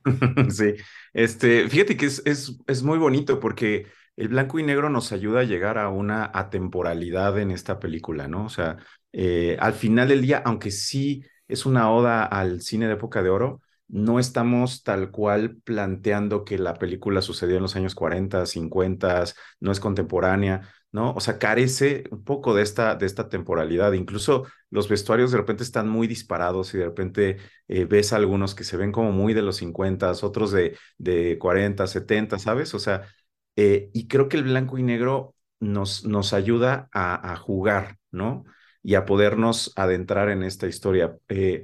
sí, 0.50 0.74
este, 1.12 1.68
fíjate 1.68 1.98
que 1.98 2.06
es, 2.06 2.22
es, 2.24 2.58
es 2.66 2.82
muy 2.82 2.98
bonito 2.98 3.42
porque 3.42 3.88
el 4.16 4.30
blanco 4.30 4.58
y 4.58 4.64
negro 4.64 4.90
nos 4.90 5.12
ayuda 5.12 5.42
a 5.42 5.44
llegar 5.44 5.78
a 5.78 5.90
una 5.90 6.32
atemporalidad 6.34 7.38
en 7.40 7.52
esta 7.52 7.82
película, 7.82 8.30
¿no? 8.30 8.46
O 8.46 8.50
sea, 8.50 8.78
eh, 9.12 9.58
al 9.60 9.74
final 9.74 10.08
del 10.08 10.22
día, 10.22 10.42
aunque 10.46 10.72
sí 10.72 11.26
es 11.50 11.66
una 11.66 11.92
oda 11.92 12.24
al 12.24 12.62
cine 12.62 12.88
de 12.88 12.94
época 12.94 13.22
de 13.22 13.32
oro, 13.32 13.60
no 13.90 14.18
estamos 14.18 14.84
tal 14.84 15.12
cual 15.12 15.58
planteando 15.66 16.46
que 16.46 16.58
la 16.58 16.76
película 16.76 17.22
sucedió 17.22 17.58
en 17.58 17.64
los 17.64 17.76
años 17.76 17.96
40, 17.96 18.46
50, 18.46 19.26
no 19.60 19.74
es 19.74 19.82
contemporánea, 19.82 20.74
¿no? 20.94 21.14
O 21.16 21.20
sea, 21.20 21.40
carece 21.40 22.04
un 22.12 22.24
poco 22.24 22.54
de 22.54 22.62
esta, 22.64 22.96
de 22.96 23.08
esta 23.08 23.28
temporalidad. 23.28 23.94
Incluso 23.94 24.46
los 24.70 24.88
vestuarios 24.88 25.32
de 25.32 25.38
repente 25.40 25.64
están 25.64 25.90
muy 25.90 26.08
disparados 26.08 26.74
y 26.74 26.78
de 26.78 26.86
repente 26.86 27.38
eh, 27.68 27.86
ves 27.86 28.14
algunos 28.14 28.54
que 28.56 28.64
se 28.64 28.78
ven 28.78 28.92
como 28.92 29.12
muy 29.12 29.34
de 29.34 29.42
los 29.42 29.58
50, 29.58 30.12
otros 30.22 30.52
de, 30.52 30.78
de 31.00 31.38
40, 31.40 31.88
70, 31.88 32.38
¿sabes? 32.40 32.74
O 32.76 32.80
sea, 32.80 33.08
eh, 33.56 33.90
y 33.94 34.08
creo 34.08 34.30
que 34.30 34.38
el 34.38 34.44
blanco 34.44 34.78
y 34.78 34.84
negro 34.84 35.36
nos, 35.60 36.06
nos 36.06 36.32
ayuda 36.34 36.90
a, 36.94 37.36
jugar, 37.38 37.98
¿no? 38.12 38.44
Y 38.84 38.96
a 38.96 39.06
podernos 39.06 39.74
adentrar 39.76 40.30
en 40.30 40.44
esta 40.44 40.68
historia. 40.68 41.18
Eh, 41.28 41.64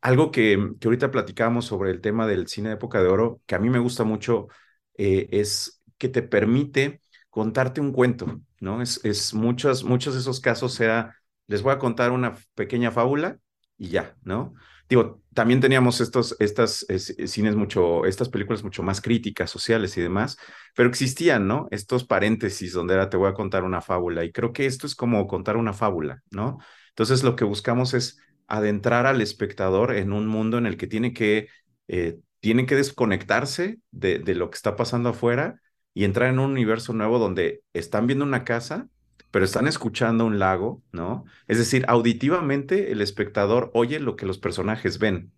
algo 0.00 0.30
que, 0.30 0.74
que 0.80 0.86
ahorita 0.88 1.10
platicábamos 1.10 1.64
sobre 1.66 1.90
el 1.90 2.00
tema 2.00 2.26
del 2.28 2.46
cine 2.46 2.68
de 2.68 2.74
época 2.76 3.02
de 3.02 3.08
oro, 3.08 3.40
que 3.46 3.54
a 3.56 3.58
mí 3.58 3.70
me 3.70 3.78
gusta 3.80 4.04
mucho, 4.04 4.48
es 4.94 5.82
que 5.98 6.08
te 6.08 6.22
permite 6.22 7.00
contarte 7.30 7.80
un 7.80 7.92
cuento, 7.92 8.40
¿no? 8.60 8.82
Es, 8.82 9.04
es 9.04 9.34
muchos, 9.34 9.84
muchos 9.84 10.14
de 10.14 10.20
esos 10.20 10.40
casos 10.40 10.74
sea, 10.74 11.14
les 11.46 11.62
voy 11.62 11.72
a 11.72 11.78
contar 11.78 12.12
una 12.12 12.34
pequeña 12.54 12.90
fábula 12.90 13.38
y 13.76 13.88
ya, 13.88 14.16
¿no? 14.22 14.54
Digo, 14.88 15.22
también 15.34 15.60
teníamos 15.60 16.00
estos, 16.00 16.34
estas 16.40 16.86
cines 17.26 17.54
mucho, 17.54 18.06
estas 18.06 18.30
películas 18.30 18.64
mucho 18.64 18.82
más 18.82 19.02
críticas, 19.02 19.50
sociales 19.50 19.96
y 19.98 20.00
demás, 20.00 20.38
pero 20.74 20.88
existían, 20.88 21.46
¿no? 21.46 21.68
Estos 21.70 22.04
paréntesis 22.04 22.72
donde 22.72 22.94
era 22.94 23.10
te 23.10 23.18
voy 23.18 23.28
a 23.28 23.34
contar 23.34 23.64
una 23.64 23.82
fábula 23.82 24.24
y 24.24 24.32
creo 24.32 24.52
que 24.52 24.64
esto 24.64 24.86
es 24.86 24.94
como 24.94 25.26
contar 25.26 25.58
una 25.58 25.74
fábula, 25.74 26.22
¿no? 26.30 26.58
Entonces 26.88 27.22
lo 27.22 27.36
que 27.36 27.44
buscamos 27.44 27.92
es 27.92 28.18
adentrar 28.46 29.06
al 29.06 29.20
espectador 29.20 29.94
en 29.94 30.12
un 30.12 30.26
mundo 30.26 30.56
en 30.56 30.64
el 30.66 30.78
que 30.78 30.86
tiene 30.86 31.12
que, 31.12 31.48
eh, 31.86 32.18
tiene 32.40 32.64
que 32.64 32.76
desconectarse 32.76 33.80
de, 33.90 34.18
de, 34.20 34.34
lo 34.34 34.48
que 34.48 34.56
está 34.56 34.74
pasando 34.74 35.10
afuera 35.10 35.60
y 35.98 36.04
entrar 36.04 36.30
en 36.30 36.38
un 36.38 36.52
universo 36.52 36.92
nuevo 36.92 37.18
donde 37.18 37.64
están 37.72 38.06
viendo 38.06 38.24
una 38.24 38.44
casa, 38.44 38.86
pero 39.32 39.44
están 39.44 39.66
escuchando 39.66 40.26
un 40.26 40.38
lago, 40.38 40.80
¿no? 40.92 41.24
Es 41.48 41.58
decir, 41.58 41.84
auditivamente 41.88 42.92
el 42.92 43.00
espectador 43.00 43.72
oye 43.74 43.98
lo 43.98 44.14
que 44.14 44.24
los 44.24 44.38
personajes 44.38 45.00
ven. 45.00 45.32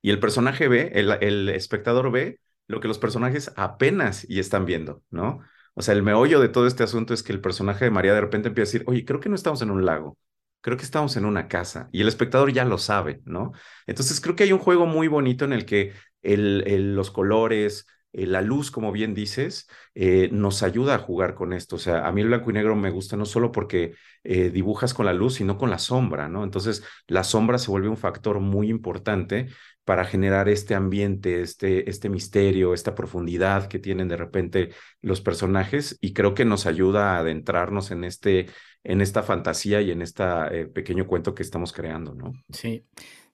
Y 0.00 0.08
el 0.08 0.20
personaje 0.20 0.68
ve, 0.68 0.92
el, 0.94 1.10
el 1.20 1.50
espectador 1.50 2.10
ve 2.10 2.40
lo 2.66 2.80
que 2.80 2.88
los 2.88 2.98
personajes 2.98 3.52
apenas 3.56 4.24
y 4.26 4.38
están 4.38 4.64
viendo, 4.64 5.02
¿no? 5.10 5.40
O 5.74 5.82
sea, 5.82 5.92
el 5.92 6.02
meollo 6.02 6.40
de 6.40 6.48
todo 6.48 6.66
este 6.66 6.82
asunto 6.82 7.12
es 7.12 7.22
que 7.22 7.34
el 7.34 7.42
personaje 7.42 7.84
de 7.84 7.90
María 7.90 8.14
de 8.14 8.22
repente 8.22 8.48
empieza 8.48 8.70
a 8.70 8.72
decir, 8.72 8.84
oye, 8.86 9.04
creo 9.04 9.20
que 9.20 9.28
no 9.28 9.34
estamos 9.34 9.60
en 9.60 9.70
un 9.70 9.84
lago, 9.84 10.16
creo 10.62 10.78
que 10.78 10.84
estamos 10.84 11.14
en 11.18 11.26
una 11.26 11.46
casa 11.46 11.90
y 11.92 12.00
el 12.00 12.08
espectador 12.08 12.54
ya 12.54 12.64
lo 12.64 12.78
sabe, 12.78 13.20
¿no? 13.26 13.52
Entonces 13.86 14.18
creo 14.18 14.34
que 14.34 14.44
hay 14.44 14.52
un 14.54 14.60
juego 14.60 14.86
muy 14.86 15.08
bonito 15.08 15.44
en 15.44 15.52
el 15.52 15.66
que 15.66 15.92
el, 16.22 16.94
los 16.94 17.10
colores, 17.10 17.86
eh, 18.12 18.26
la 18.26 18.42
luz, 18.42 18.70
como 18.70 18.92
bien 18.92 19.14
dices, 19.14 19.68
eh, 19.94 20.28
nos 20.32 20.62
ayuda 20.62 20.94
a 20.94 20.98
jugar 20.98 21.34
con 21.34 21.52
esto. 21.52 21.76
O 21.76 21.78
sea, 21.78 22.06
a 22.06 22.12
mí 22.12 22.20
el 22.20 22.28
blanco 22.28 22.50
y 22.50 22.54
negro 22.54 22.76
me 22.76 22.90
gusta 22.90 23.16
no 23.16 23.24
solo 23.24 23.52
porque 23.52 23.94
eh, 24.22 24.50
dibujas 24.50 24.92
con 24.94 25.06
la 25.06 25.14
luz, 25.14 25.34
sino 25.34 25.56
con 25.56 25.70
la 25.70 25.78
sombra, 25.78 26.28
¿no? 26.28 26.44
Entonces 26.44 26.84
la 27.06 27.24
sombra 27.24 27.58
se 27.58 27.70
vuelve 27.70 27.88
un 27.88 27.96
factor 27.96 28.40
muy 28.40 28.68
importante 28.68 29.48
para 29.84 30.04
generar 30.04 30.48
este 30.48 30.74
ambiente, 30.74 31.40
este, 31.40 31.88
este 31.90 32.08
misterio, 32.08 32.74
esta 32.74 32.94
profundidad 32.94 33.66
que 33.66 33.78
tienen 33.78 34.08
de 34.08 34.16
repente 34.16 34.70
los 35.00 35.20
personajes 35.20 35.98
y 36.00 36.12
creo 36.12 36.34
que 36.34 36.44
nos 36.44 36.66
ayuda 36.66 37.16
a 37.16 37.18
adentrarnos 37.18 37.90
en 37.90 38.04
este 38.04 38.46
en 38.84 39.00
esta 39.00 39.22
fantasía 39.22 39.80
y 39.80 39.92
en 39.92 40.02
este 40.02 40.24
pequeño 40.66 41.06
cuento 41.06 41.36
que 41.36 41.44
estamos 41.44 41.72
creando, 41.72 42.14
¿no? 42.14 42.32
Sí, 42.52 42.84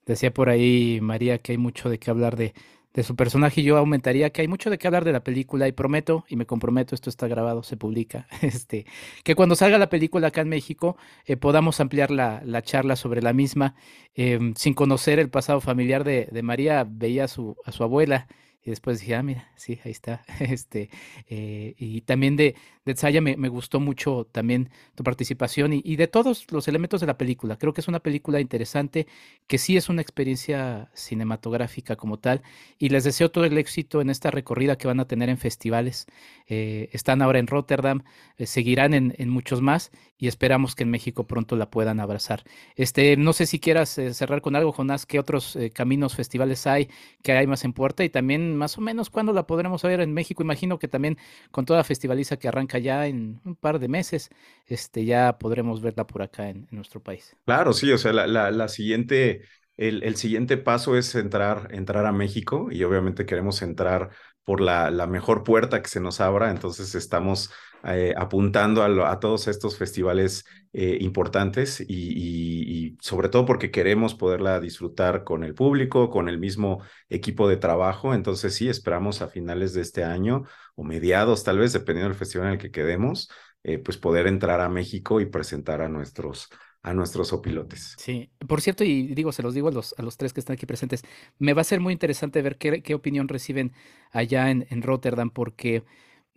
decía 0.05 0.31
por 0.31 0.47
ahí 0.47 0.99
María 1.01 1.39
que 1.39 1.53
hay 1.53 1.57
mucho 1.57 1.89
de 1.89 1.97
qué 1.97 2.11
hablar 2.11 2.35
de, 2.35 2.53
de 2.99 3.03
su 3.03 3.15
personaje 3.15 3.63
yo 3.63 3.77
aumentaría 3.77 4.29
que 4.29 4.41
hay 4.41 4.49
mucho 4.49 4.69
de 4.69 4.77
qué 4.77 4.85
hablar 4.85 5.05
de 5.05 5.13
la 5.13 5.23
película 5.23 5.69
y 5.69 5.71
prometo, 5.71 6.25
y 6.27 6.35
me 6.35 6.45
comprometo, 6.45 6.95
esto 6.95 7.09
está 7.09 7.29
grabado, 7.29 7.63
se 7.63 7.77
publica, 7.77 8.27
este, 8.41 8.85
que 9.23 9.35
cuando 9.35 9.55
salga 9.55 9.77
la 9.77 9.87
película 9.87 10.27
acá 10.27 10.41
en 10.41 10.49
México 10.49 10.97
eh, 11.25 11.37
podamos 11.37 11.79
ampliar 11.79 12.11
la, 12.11 12.41
la, 12.43 12.61
charla 12.61 12.97
sobre 12.97 13.21
la 13.21 13.31
misma. 13.31 13.75
Em, 14.15 14.53
sin 14.55 14.73
conocer 14.73 15.17
el 15.17 15.29
pasado 15.29 15.61
familiar 15.61 16.03
de, 16.03 16.27
de 16.29 16.43
María, 16.43 16.85
veía 16.85 17.23
a 17.23 17.27
su, 17.29 17.55
a 17.63 17.71
su 17.71 17.85
abuela 17.85 18.27
y 18.63 18.71
después 18.71 18.99
dije, 18.99 19.15
ah, 19.15 19.23
mira, 19.23 19.49
sí, 19.55 19.79
ahí 19.83 19.91
está. 19.91 20.23
Este, 20.39 20.89
eh, 21.29 21.75
y 21.77 22.01
también 22.01 22.35
de, 22.35 22.55
de 22.85 22.93
Tsaya 22.93 23.21
me, 23.21 23.37
me, 23.37 23.49
gustó 23.49 23.79
mucho 23.79 24.27
también 24.31 24.69
tu 24.95 25.03
participación 25.03 25.73
y, 25.73 25.81
y, 25.85 25.95
de 25.95 26.07
todos 26.07 26.51
los 26.51 26.67
elementos 26.67 26.99
de 27.01 27.07
la 27.07 27.17
película. 27.17 27.57
Creo 27.57 27.73
que 27.73 27.81
es 27.81 27.87
una 27.87 27.99
película 27.99 28.39
interesante, 28.39 29.07
que 29.47 29.57
sí 29.57 29.77
es 29.77 29.89
una 29.89 30.01
experiencia 30.01 30.89
cinematográfica 30.93 31.95
como 31.95 32.17
tal. 32.19 32.41
Y 32.77 32.89
les 32.89 33.03
deseo 33.03 33.31
todo 33.31 33.45
el 33.45 33.57
éxito 33.57 34.01
en 34.01 34.09
esta 34.09 34.31
recorrida 34.31 34.77
que 34.77 34.87
van 34.87 34.99
a 34.99 35.07
tener 35.07 35.29
en 35.29 35.37
festivales. 35.37 36.07
Eh, 36.47 36.89
están 36.91 37.21
ahora 37.21 37.39
en 37.39 37.47
Rotterdam, 37.47 38.03
eh, 38.37 38.45
seguirán 38.45 38.93
en, 38.93 39.15
en, 39.17 39.29
muchos 39.29 39.61
más 39.61 39.91
y 40.17 40.27
esperamos 40.27 40.75
que 40.75 40.83
en 40.83 40.89
México 40.89 41.27
pronto 41.27 41.55
la 41.55 41.69
puedan 41.69 41.99
abrazar. 41.99 42.43
Este, 42.75 43.15
no 43.17 43.33
sé 43.33 43.45
si 43.45 43.59
quieras 43.59 43.89
cerrar 43.89 44.41
con 44.41 44.55
algo, 44.55 44.71
Jonás, 44.71 45.05
qué 45.05 45.19
otros 45.19 45.57
caminos, 45.73 46.15
festivales 46.15 46.67
hay, 46.67 46.89
que 47.23 47.31
hay 47.31 47.47
más 47.47 47.63
en 47.63 47.73
puerta 47.73 48.03
y 48.03 48.09
también 48.09 48.48
más 48.55 48.77
o 48.77 48.81
menos 48.81 49.09
cuándo 49.09 49.33
la 49.33 49.47
podremos 49.47 49.81
ver 49.83 50.01
en 50.01 50.13
México. 50.13 50.43
Imagino 50.43 50.79
que 50.79 50.87
también 50.87 51.17
con 51.51 51.65
toda 51.65 51.83
festivaliza 51.83 52.37
que 52.37 52.47
arranca 52.47 52.79
ya 52.79 53.07
en 53.07 53.39
un 53.45 53.55
par 53.55 53.79
de 53.79 53.87
meses, 53.87 54.29
este, 54.67 55.05
ya 55.05 55.37
podremos 55.37 55.81
verla 55.81 56.05
por 56.07 56.21
acá 56.21 56.49
en, 56.49 56.67
nuestro 56.71 57.01
país. 57.01 57.35
Claro, 57.45 57.73
sí, 57.73 57.91
o 57.91 57.97
sea, 57.97 58.13
la, 58.13 58.27
la, 58.27 58.51
la 58.51 58.67
siguiente, 58.67 59.41
el, 59.77 60.03
el, 60.03 60.15
siguiente 60.15 60.57
paso 60.57 60.95
es 60.97 61.13
entrar, 61.15 61.69
entrar 61.71 62.05
a 62.05 62.11
México 62.11 62.69
y 62.71 62.83
obviamente 62.83 63.25
queremos 63.25 63.61
entrar 63.61 64.11
por 64.49 64.61
la, 64.61 64.89
mejor 65.05 65.43
puerta 65.43 65.83
que 65.83 65.89
se 65.89 65.99
nos 65.99 66.19
abra. 66.19 66.49
Entonces 66.49 66.95
estamos 66.95 67.51
eh, 67.83 68.15
apuntando 68.17 68.83
a, 68.83 69.19
todos 69.19 69.47
estos 69.47 69.77
festivales 69.77 70.43
eh, 70.73 70.97
importantes 71.01 71.79
y, 71.87 72.97
sobre 72.99 73.29
todo 73.29 73.45
porque 73.45 73.69
queremos 73.69 74.15
poderla 74.15 74.59
disfrutar 74.59 75.23
con 75.23 75.43
el 75.43 75.53
público, 75.53 76.09
con 76.09 76.29
el 76.29 76.39
mismo 76.39 76.81
equipo 77.09 77.47
de 77.47 77.57
trabajo. 77.57 78.15
Entonces 78.15 78.55
sí, 78.55 78.69
esperamos 78.69 79.21
a 79.21 79.27
finales 79.27 79.75
de 79.75 79.81
este 79.81 80.03
año 80.03 80.45
o 80.73 80.83
mediados 80.83 81.43
tal 81.43 81.59
vez, 81.59 81.71
dependiendo 81.73 82.09
del 82.09 82.17
festival 82.17 82.47
en 82.47 82.53
el 82.53 82.59
que 82.59 82.71
quedemos, 82.71 83.29
eh, 83.61 83.77
pues 83.77 83.99
poder 83.99 84.25
entrar 84.25 84.61
a 84.61 84.69
México 84.69 85.21
y 85.21 85.27
presentar 85.27 85.83
a 85.83 85.89
nuestros 85.89 86.49
a 86.81 86.93
nuestros 86.93 87.33
opilotes. 87.33 87.95
Sí, 87.97 88.29
por 88.47 88.61
cierto, 88.61 88.83
y 88.83 89.13
digo, 89.13 89.31
se 89.31 89.43
los 89.43 89.53
digo 89.53 89.67
a 89.67 89.71
los, 89.71 89.93
a 89.97 90.01
los 90.01 90.17
tres 90.17 90.33
que 90.33 90.39
están 90.39 90.53
aquí 90.53 90.65
presentes, 90.65 91.03
me 91.37 91.53
va 91.53 91.61
a 91.61 91.65
ser 91.65 91.79
muy 91.79 91.93
interesante 91.93 92.41
ver 92.41 92.57
qué, 92.57 92.81
qué 92.81 92.95
opinión 92.95 93.27
reciben 93.27 93.73
allá 94.11 94.49
en, 94.49 94.65
en 94.69 94.81
Rotterdam, 94.81 95.29
porque 95.29 95.83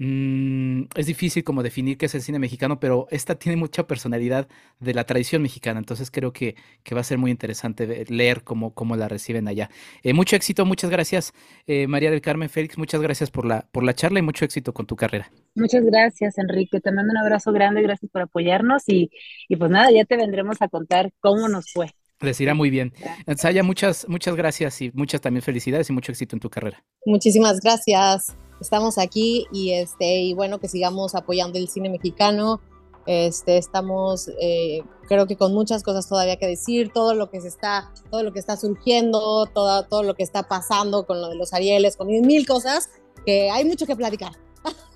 Mm, 0.05 0.87
es 0.97 1.07
difícil 1.07 1.45
como 1.45 1.63
definir 1.63 1.97
qué 1.97 2.07
es 2.07 2.15
el 2.17 2.23
cine 2.23 2.41
mexicano, 2.41 2.81
pero 2.81 3.07
esta 3.13 3.37
tiene 3.37 3.55
mucha 3.55 3.87
personalidad 3.87 4.49
de 4.81 4.95
la 4.95 5.05
tradición 5.05 5.43
mexicana, 5.43 5.79
entonces 5.79 6.11
creo 6.11 6.33
que, 6.33 6.57
que 6.83 6.97
va 6.97 7.03
a 7.03 7.05
ser 7.05 7.19
muy 7.19 7.31
interesante 7.31 8.05
leer 8.09 8.43
cómo, 8.43 8.75
cómo 8.75 8.97
la 8.97 9.07
reciben 9.07 9.47
allá. 9.47 9.71
Eh, 10.03 10.13
mucho 10.13 10.35
éxito, 10.35 10.67
muchas 10.67 10.91
gracias 10.91 11.33
eh, 11.69 11.87
María 11.87 12.11
del 12.11 12.21
Carmen 12.21 12.49
Félix, 12.49 12.79
muchas 12.79 13.01
gracias 13.01 13.31
por 13.31 13.47
la, 13.47 13.69
por 13.71 13.85
la 13.85 13.95
charla 13.95 14.19
y 14.19 14.23
mucho 14.23 14.45
éxito 14.45 14.75
con 14.75 14.87
tu 14.87 14.97
carrera. 14.97 15.31
Muchas 15.55 15.85
gracias 15.85 16.37
Enrique, 16.37 16.81
te 16.81 16.91
mando 16.91 17.13
un 17.13 17.19
abrazo 17.19 17.53
grande, 17.53 17.81
gracias 17.81 18.11
por 18.11 18.23
apoyarnos 18.23 18.83
y, 18.89 19.09
y 19.49 19.55
pues 19.55 19.71
nada, 19.71 19.93
ya 19.93 20.05
te 20.05 20.17
vendremos 20.17 20.61
a 20.63 20.69
contar 20.69 21.13
cómo 21.21 21.49
nos 21.49 21.71
fue. 21.73 21.87
Les 22.21 22.41
irá 22.41 22.55
muy 22.55 22.71
bien. 22.71 22.93
Saya, 23.37 23.63
muchas, 23.63 24.09
muchas 24.09 24.35
gracias 24.35 24.83
y 24.83 24.91
muchas 24.95 25.21
también 25.21 25.43
felicidades 25.43 25.91
y 25.91 25.93
mucho 25.93 26.11
éxito 26.11 26.35
en 26.35 26.41
tu 26.41 26.51
carrera. 26.51 26.83
Muchísimas 27.05 27.61
gracias 27.61 28.35
estamos 28.63 28.99
aquí 28.99 29.47
y, 29.53 29.73
este, 29.73 30.21
y 30.21 30.35
bueno, 30.35 30.59
que 30.59 30.69
sigamos 30.69 31.15
apoyando 31.15 31.59
el 31.59 31.69
cine 31.69 31.91
mexicano. 31.91 32.61
Este, 33.05 33.59
estamos, 33.59 34.31
eh, 34.41 34.83
creo 35.09 35.27
que 35.27 35.37
con 35.37 35.53
muchas 35.53 35.83
cosas 35.83 36.09
todavía 36.09 36.37
que 36.37 36.47
decir, 36.47 36.93
todo 36.93 37.15
lo 37.15 37.31
que 37.31 37.41
se 37.41 37.49
está, 37.49 37.93
todo 38.11 38.23
lo 38.23 38.33
que 38.33 38.39
está 38.39 38.57
surgiendo, 38.57 39.47
todo, 39.47 39.85
todo 39.85 40.05
lo 40.05 40.15
que 40.15 40.23
está 40.23 40.45
pasando 40.45 41.05
con 41.05 41.21
lo 41.21 41.29
de 41.29 41.35
los 41.35 41.53
Arieles, 41.53 41.97
con 41.97 42.07
mil 42.07 42.47
cosas, 42.47 42.91
que 43.27 43.51
hay 43.51 43.65
mucho 43.65 43.87
que 43.87 43.97
platicar. 43.97 44.33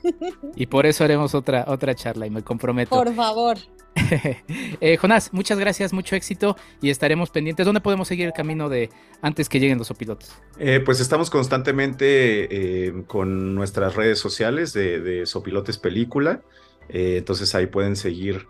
Y 0.57 0.67
por 0.67 0.87
eso 0.87 1.05
haremos 1.05 1.35
otra, 1.35 1.65
otra 1.69 1.95
charla 1.95 2.27
y 2.27 2.31
me 2.31 2.43
comprometo. 2.43 2.91
Por 2.91 3.15
favor. 3.15 3.59
eh, 4.81 4.97
Jonás, 4.97 5.33
muchas 5.33 5.59
gracias, 5.59 5.93
mucho 5.93 6.17
éxito 6.17 6.57
y 6.81 6.91
estaremos 6.91 7.31
pendientes. 7.31 7.65
¿Dónde 7.65 7.81
podemos 7.81 8.09
seguir 8.09 8.27
el 8.27 8.33
camino 8.33 8.69
de 8.69 8.91
antes 9.23 9.49
que 9.49 9.59
lleguen 9.59 9.79
los 9.79 9.91
opilotes? 9.91 10.37
Eh, 10.59 10.81
pues 10.85 11.01
estamos 11.01 11.31
constantemente 11.31 12.87
eh, 12.87 13.05
con 13.07 13.55
nuestras 13.55 13.95
redes 13.95 14.19
sociales 14.19 14.73
de, 14.73 15.01
de 15.01 15.27
Sopilotes 15.27 15.79
Película. 15.79 16.43
Eh, 16.89 17.17
entonces 17.19 17.55
ahí 17.55 17.67
pueden 17.67 17.97
seguir 17.97 18.47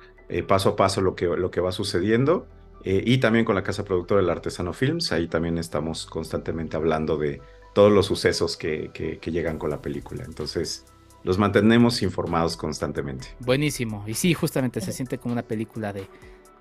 paso 0.48 0.70
a 0.70 0.76
paso 0.76 1.00
lo 1.00 1.14
que, 1.14 1.26
lo 1.26 1.52
que 1.52 1.60
va 1.60 1.70
sucediendo. 1.70 2.48
y 2.84 3.18
también 3.18 3.44
con 3.44 3.54
la 3.54 3.62
casa 3.62 3.84
productora 3.84 4.20
del 4.20 4.30
Artesano 4.30 4.72
Films. 4.72 5.12
Ahí 5.12 5.28
también 5.28 5.56
estamos 5.56 6.06
constantemente 6.06 6.76
hablando 6.76 7.16
de 7.16 7.40
todos 7.74 7.92
los 7.92 8.06
sucesos 8.06 8.56
que, 8.56 8.90
que, 8.92 9.18
que 9.18 9.30
llegan 9.30 9.58
con 9.58 9.70
la 9.70 9.80
película. 9.80 10.24
Entonces, 10.24 10.84
los 11.26 11.38
mantenemos 11.38 12.02
informados 12.02 12.56
constantemente. 12.56 13.26
Buenísimo. 13.40 14.04
Y 14.06 14.14
sí, 14.14 14.32
justamente 14.32 14.80
se 14.80 14.92
siente 14.92 15.18
como 15.18 15.32
una 15.32 15.42
película 15.42 15.92
de, 15.92 16.06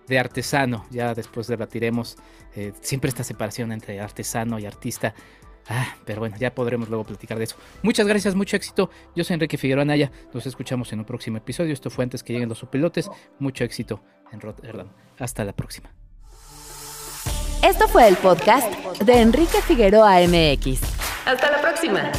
de 0.08 0.20
artesano. 0.20 0.88
Ya 0.90 1.14
después 1.14 1.46
debatiremos 1.46 2.18
eh, 2.56 2.74
siempre 2.82 3.10
esta 3.10 3.24
separación 3.24 3.72
entre 3.72 4.02
artesano 4.02 4.58
y 4.58 4.66
artista. 4.66 5.14
Ah, 5.70 5.96
pero 6.04 6.20
bueno, 6.20 6.36
ya 6.40 6.54
podremos 6.56 6.90
luego 6.90 7.04
platicar 7.04 7.38
de 7.38 7.44
eso. 7.44 7.58
Muchas 7.84 8.08
gracias, 8.08 8.34
mucho 8.34 8.56
éxito. 8.56 8.90
Yo 9.16 9.24
soy 9.24 9.36
Enrique 9.36 9.60
Figueroa 9.60 9.86
Naya. 9.86 10.12
Nos 10.34 10.48
escuchamos 10.48 10.92
en 10.94 11.00
un 11.00 11.06
próximo 11.06 11.38
episodio. 11.38 11.72
Esto 11.72 11.92
fue 11.92 12.04
antes 12.04 12.24
que 12.24 12.34
lleguen 12.34 12.50
los 12.50 12.66
pilotes. 12.66 13.08
Mucho 13.38 13.64
éxito 13.64 14.02
en 14.32 14.42
Rotterdam. 14.42 14.88
Hasta 15.20 15.46
la 15.46 15.54
próxima. 15.54 15.94
Esto 17.62 17.88
fue 17.88 18.08
el 18.08 18.18
podcast 18.18 19.00
de 19.00 19.22
Enrique 19.22 19.62
Figueroa 19.62 20.22
MX. 20.22 20.82
Hasta 21.28 21.52
la 21.52 21.62
próxima. 21.62 22.12